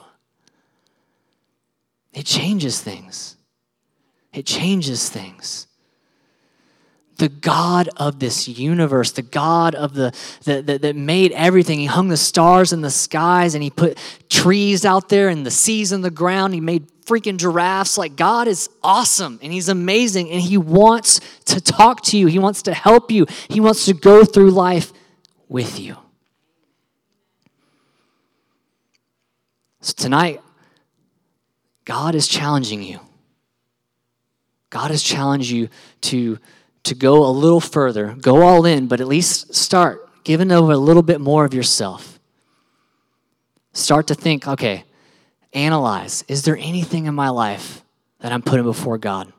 it 2.13 2.25
changes 2.25 2.79
things. 2.79 3.35
It 4.31 4.45
changes 4.45 5.09
things. 5.09 5.67
The 7.17 7.29
God 7.29 7.89
of 7.97 8.19
this 8.19 8.47
universe, 8.47 9.11
the 9.11 9.21
God 9.21 9.75
of 9.75 9.93
the, 9.93 10.13
the, 10.45 10.61
the, 10.61 10.79
that 10.79 10.95
made 10.95 11.31
everything. 11.33 11.79
He 11.79 11.85
hung 11.85 12.07
the 12.07 12.17
stars 12.17 12.73
in 12.73 12.81
the 12.81 12.89
skies 12.89 13.53
and 13.53 13.63
he 13.63 13.69
put 13.69 13.97
trees 14.29 14.85
out 14.85 15.09
there 15.09 15.29
and 15.29 15.45
the 15.45 15.51
seas 15.51 15.91
in 15.91 16.01
the 16.01 16.09
ground. 16.09 16.53
He 16.53 16.61
made 16.61 16.87
freaking 17.05 17.37
giraffes. 17.37 17.97
Like, 17.97 18.15
God 18.15 18.47
is 18.47 18.69
awesome 18.81 19.39
and 19.41 19.51
He's 19.51 19.69
amazing 19.69 20.29
and 20.29 20.41
He 20.41 20.57
wants 20.57 21.19
to 21.45 21.61
talk 21.61 22.01
to 22.05 22.17
you. 22.17 22.27
He 22.27 22.39
wants 22.39 22.63
to 22.63 22.73
help 22.73 23.11
you. 23.11 23.25
He 23.49 23.59
wants 23.59 23.85
to 23.85 23.93
go 23.93 24.25
through 24.25 24.51
life 24.51 24.93
with 25.47 25.79
you. 25.79 25.97
So, 29.81 29.93
tonight, 29.95 30.41
God 31.85 32.15
is 32.15 32.27
challenging 32.27 32.81
you. 32.81 32.99
God 34.69 34.91
has 34.91 35.03
challenged 35.03 35.51
you 35.51 35.69
to, 36.01 36.39
to 36.83 36.95
go 36.95 37.25
a 37.25 37.29
little 37.29 37.59
further, 37.59 38.15
go 38.19 38.41
all 38.41 38.65
in, 38.65 38.87
but 38.87 39.01
at 39.01 39.07
least 39.07 39.53
start 39.53 40.09
giving 40.23 40.51
over 40.51 40.71
a 40.71 40.77
little 40.77 41.03
bit 41.03 41.21
more 41.21 41.45
of 41.45 41.53
yourself. 41.53 42.19
Start 43.73 44.07
to 44.07 44.15
think, 44.15 44.47
okay, 44.47 44.85
analyze 45.53 46.23
is 46.27 46.43
there 46.43 46.57
anything 46.57 47.05
in 47.05 47.15
my 47.15 47.29
life 47.29 47.83
that 48.19 48.31
I'm 48.31 48.41
putting 48.41 48.65
before 48.65 48.97
God? 48.97 49.31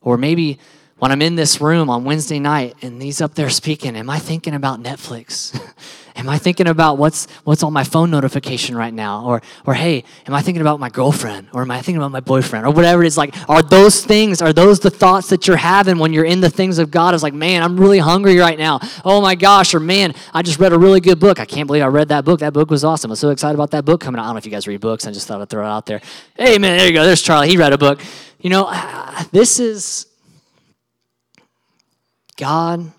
Or 0.00 0.16
maybe 0.16 0.58
when 0.98 1.12
I'm 1.12 1.22
in 1.22 1.34
this 1.34 1.60
room 1.60 1.90
on 1.90 2.04
Wednesday 2.04 2.38
night 2.38 2.74
and 2.82 3.02
he's 3.02 3.20
up 3.20 3.34
there 3.34 3.50
speaking, 3.50 3.96
am 3.96 4.10
I 4.10 4.18
thinking 4.18 4.54
about 4.54 4.82
Netflix? 4.82 5.58
am 6.20 6.28
I 6.28 6.38
thinking 6.38 6.68
about 6.68 6.98
what's 6.98 7.26
what's 7.44 7.62
on 7.62 7.72
my 7.72 7.82
phone 7.82 8.10
notification 8.10 8.76
right 8.76 8.92
now? 8.92 9.24
Or 9.24 9.42
or 9.66 9.74
hey, 9.74 10.04
am 10.26 10.34
I 10.34 10.42
thinking 10.42 10.60
about 10.60 10.78
my 10.78 10.90
girlfriend? 10.90 11.48
Or 11.52 11.62
am 11.62 11.70
I 11.70 11.76
thinking 11.76 11.96
about 11.96 12.12
my 12.12 12.20
boyfriend? 12.20 12.66
Or 12.66 12.72
whatever 12.72 13.02
it 13.02 13.06
is 13.06 13.16
like, 13.16 13.34
are 13.48 13.62
those 13.62 14.04
things, 14.04 14.42
are 14.42 14.52
those 14.52 14.80
the 14.80 14.90
thoughts 14.90 15.30
that 15.30 15.48
you're 15.48 15.56
having 15.56 15.98
when 15.98 16.12
you're 16.12 16.24
in 16.24 16.40
the 16.40 16.50
things 16.50 16.78
of 16.78 16.90
God? 16.90 17.14
It's 17.14 17.22
like, 17.22 17.34
man, 17.34 17.62
I'm 17.62 17.80
really 17.80 17.98
hungry 17.98 18.38
right 18.38 18.58
now. 18.58 18.80
Oh 19.04 19.20
my 19.20 19.34
gosh, 19.34 19.74
or 19.74 19.80
man, 19.80 20.14
I 20.32 20.42
just 20.42 20.60
read 20.60 20.72
a 20.72 20.78
really 20.78 21.00
good 21.00 21.18
book. 21.18 21.40
I 21.40 21.46
can't 21.46 21.66
believe 21.66 21.82
I 21.82 21.86
read 21.86 22.08
that 22.08 22.24
book. 22.24 22.40
That 22.40 22.52
book 22.52 22.70
was 22.70 22.84
awesome. 22.84 23.10
I'm 23.10 23.16
so 23.16 23.30
excited 23.30 23.54
about 23.54 23.70
that 23.72 23.84
book 23.84 24.00
coming 24.00 24.18
out. 24.18 24.24
I 24.24 24.26
don't 24.26 24.34
know 24.34 24.38
if 24.38 24.46
you 24.46 24.52
guys 24.52 24.68
read 24.68 24.80
books. 24.80 25.06
I 25.06 25.10
just 25.10 25.26
thought 25.26 25.40
I'd 25.40 25.48
throw 25.48 25.64
it 25.64 25.68
out 25.68 25.86
there. 25.86 26.00
Hey 26.36 26.58
man, 26.58 26.76
there 26.76 26.86
you 26.86 26.92
go. 26.92 27.04
There's 27.04 27.22
Charlie. 27.22 27.48
He 27.48 27.56
read 27.56 27.72
a 27.72 27.78
book. 27.78 28.00
You 28.38 28.50
know, 28.50 28.70
this 29.32 29.58
is 29.58 30.06
God, 32.36 32.90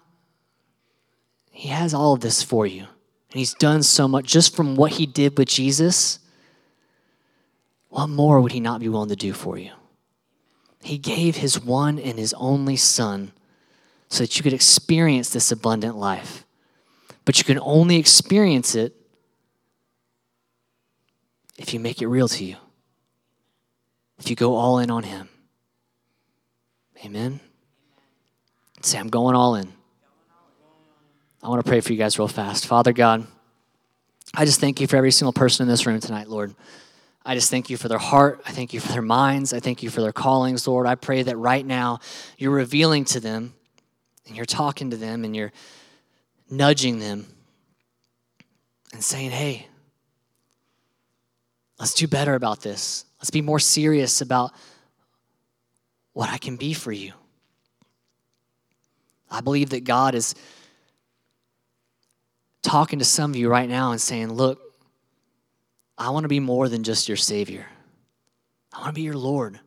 He 1.50 1.70
has 1.70 1.96
all 1.96 2.14
of 2.14 2.20
this 2.20 2.44
for 2.44 2.68
you. 2.68 2.86
And 3.32 3.40
He's 3.40 3.54
done 3.54 3.84
so 3.84 4.08
much 4.08 4.26
just 4.26 4.56
from 4.56 4.76
what 4.76 4.94
He 4.94 5.06
did 5.06 5.38
with 5.38 5.48
Jesus. 5.48 6.20
What 7.90 8.08
more 8.08 8.42
would 8.42 8.52
He 8.52 8.60
not 8.60 8.80
be 8.80 8.90
willing 8.90 9.10
to 9.10 9.16
do 9.16 9.34
for 9.34 9.58
you? 9.58 9.72
He 10.84 10.98
gave 10.98 11.38
His 11.38 11.60
one 11.60 11.98
and 12.00 12.20
His 12.20 12.34
only 12.34 12.76
Son 12.76 13.32
so 14.10 14.24
that 14.24 14.38
you 14.38 14.44
could 14.44 14.54
experience 14.54 15.30
this 15.30 15.52
abundant 15.52 15.96
life. 15.96 16.46
But 17.24 17.38
you 17.38 17.44
can 17.44 17.60
only 17.60 17.98
experience 17.98 18.76
it 18.76 18.96
if 21.58 21.74
you 21.74 21.80
make 21.80 22.02
it 22.02 22.08
real 22.08 22.28
to 22.28 22.44
you, 22.44 22.58
if 24.18 24.30
you 24.30 24.36
go 24.36 24.56
all 24.56 24.80
in 24.80 24.92
on 24.92 25.04
Him. 25.04 25.30
Amen. 27.06 27.40
Say, 28.82 28.98
I'm 28.98 29.10
going 29.10 29.36
all 29.36 29.56
in. 29.56 29.72
I 31.44 31.50
want 31.50 31.64
to 31.64 31.68
pray 31.68 31.82
for 31.82 31.92
you 31.92 31.98
guys 31.98 32.20
real 32.20 32.28
fast. 32.28 32.68
Father 32.68 32.94
God, 32.94 33.26
I 34.36 34.46
just 34.46 34.60
thank 34.60 34.80
you 34.80 34.86
for 34.86 34.96
every 34.96 35.12
single 35.12 35.34
person 35.34 35.64
in 35.64 35.68
this 35.68 35.88
room 35.88 36.00
tonight, 36.00 36.28
Lord. 36.28 36.54
I 37.26 37.34
just 37.34 37.50
thank 37.50 37.70
you 37.70 37.78
for 37.78 37.88
their 37.88 37.98
heart. 37.98 38.42
I 38.46 38.52
thank 38.52 38.74
you 38.74 38.80
for 38.80 38.92
their 38.92 39.02
minds. 39.02 39.52
I 39.52 39.60
thank 39.60 39.82
you 39.82 39.90
for 39.90 40.02
their 40.02 40.12
callings, 40.12 40.68
Lord. 40.68 40.86
I 40.86 40.94
pray 40.94 41.24
that 41.24 41.36
right 41.38 41.66
now 41.66 42.00
you're 42.38 42.52
revealing 42.52 43.06
to 43.06 43.20
them 43.20 43.54
and 44.28 44.36
you're 44.36 44.46
talking 44.46 44.92
to 44.92 44.98
them 44.98 45.24
and 45.24 45.36
you're 45.36 45.52
nudging 46.48 47.00
them 47.00 47.26
and 48.94 49.04
saying, 49.04 49.32
hey, 49.32 49.68
let's 51.80 51.96
do 51.96 52.08
better 52.08 52.36
about 52.36 52.62
this. 52.62 53.06
Let's 53.20 53.32
be 53.32 53.42
more 53.42 53.60
serious 53.60 54.22
about 54.22 54.52
what 56.14 56.30
I 56.30 56.38
can 56.38 56.56
be 56.56 56.74
for 56.74 56.92
you. 56.92 57.14
I 59.30 59.42
believe 59.42 59.72
that 59.72 59.86
God 59.86 60.14
is 60.14 60.36
talking 62.62 63.00
to 63.00 63.06
some 63.06 63.32
of 63.32 63.38
you 63.38 63.50
right 63.50 63.70
now 63.70 63.92
and 63.92 64.02
saying, 64.02 64.32
Look, 64.32 64.60
I 65.98 66.10
want 66.10 66.24
to 66.24 66.30
be 66.30 66.40
more 66.40 66.70
than 66.70 66.84
just 66.84 67.08
your 67.08 67.18
Savior. 67.18 67.68
I 68.74 68.80
want 68.80 68.90
to 68.90 68.94
be 68.94 69.02
your 69.02 69.18
Lord. 69.18 69.60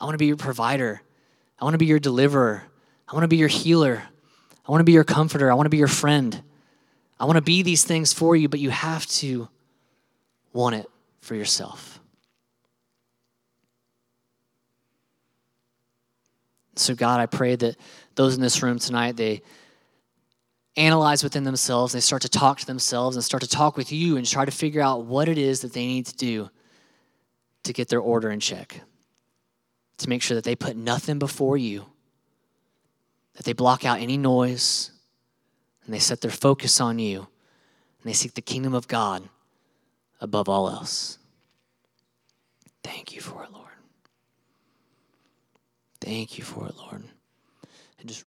I 0.00 0.04
want 0.04 0.14
to 0.14 0.18
be 0.18 0.26
your 0.26 0.36
provider. 0.36 1.02
I 1.58 1.64
want 1.64 1.74
to 1.74 1.78
be 1.78 1.86
your 1.86 1.98
deliverer. 1.98 2.64
I 3.08 3.14
want 3.14 3.24
to 3.24 3.28
be 3.28 3.36
your 3.36 3.48
healer. 3.48 4.02
I 4.66 4.70
want 4.70 4.80
to 4.80 4.84
be 4.84 4.92
your 4.92 5.04
comforter. 5.04 5.50
I 5.50 5.54
want 5.54 5.66
to 5.66 5.70
be 5.70 5.78
your 5.78 5.88
friend. 5.88 6.42
I 7.18 7.24
want 7.24 7.36
to 7.36 7.42
be 7.42 7.62
these 7.62 7.84
things 7.84 8.12
for 8.12 8.36
you, 8.36 8.48
but 8.48 8.60
you 8.60 8.70
have 8.70 9.06
to 9.06 9.48
want 10.52 10.74
it 10.76 10.90
for 11.20 11.34
yourself. 11.34 12.00
So, 16.74 16.94
God, 16.94 17.20
I 17.20 17.26
pray 17.26 17.56
that 17.56 17.76
those 18.16 18.34
in 18.34 18.42
this 18.42 18.62
room 18.62 18.78
tonight, 18.78 19.16
they 19.16 19.42
analyze 20.76 21.22
within 21.24 21.44
themselves, 21.44 21.92
they 21.92 22.00
start 22.00 22.22
to 22.22 22.28
talk 22.28 22.58
to 22.58 22.66
themselves 22.66 23.16
and 23.16 23.24
start 23.24 23.42
to 23.42 23.48
talk 23.48 23.76
with 23.76 23.92
you 23.92 24.16
and 24.16 24.26
try 24.26 24.44
to 24.44 24.50
figure 24.50 24.82
out 24.82 25.04
what 25.04 25.28
it 25.28 25.38
is 25.38 25.60
that 25.60 25.72
they 25.72 25.86
need 25.86 26.06
to 26.06 26.16
do 26.16 26.50
to 27.64 27.72
get 27.72 27.88
their 27.88 28.00
order 28.00 28.30
in 28.30 28.40
check, 28.40 28.80
to 29.98 30.08
make 30.08 30.22
sure 30.22 30.34
that 30.34 30.44
they 30.44 30.54
put 30.54 30.76
nothing 30.76 31.18
before 31.18 31.56
you, 31.56 31.86
that 33.34 33.44
they 33.44 33.52
block 33.52 33.84
out 33.84 34.00
any 34.00 34.16
noise, 34.16 34.90
and 35.84 35.94
they 35.94 35.98
set 35.98 36.20
their 36.20 36.30
focus 36.30 36.80
on 36.80 36.98
you, 36.98 37.18
and 37.18 38.08
they 38.08 38.12
seek 38.12 38.34
the 38.34 38.42
kingdom 38.42 38.74
of 38.74 38.88
God 38.88 39.28
above 40.20 40.48
all 40.48 40.68
else. 40.68 41.18
Thank 42.82 43.14
you 43.14 43.20
for 43.20 43.42
it, 43.42 43.52
Lord. 43.52 43.66
Thank 46.00 46.38
you 46.38 46.44
for 46.44 46.66
it, 46.66 46.76
Lord. 46.76 47.02
And 47.98 48.08
just 48.08 48.24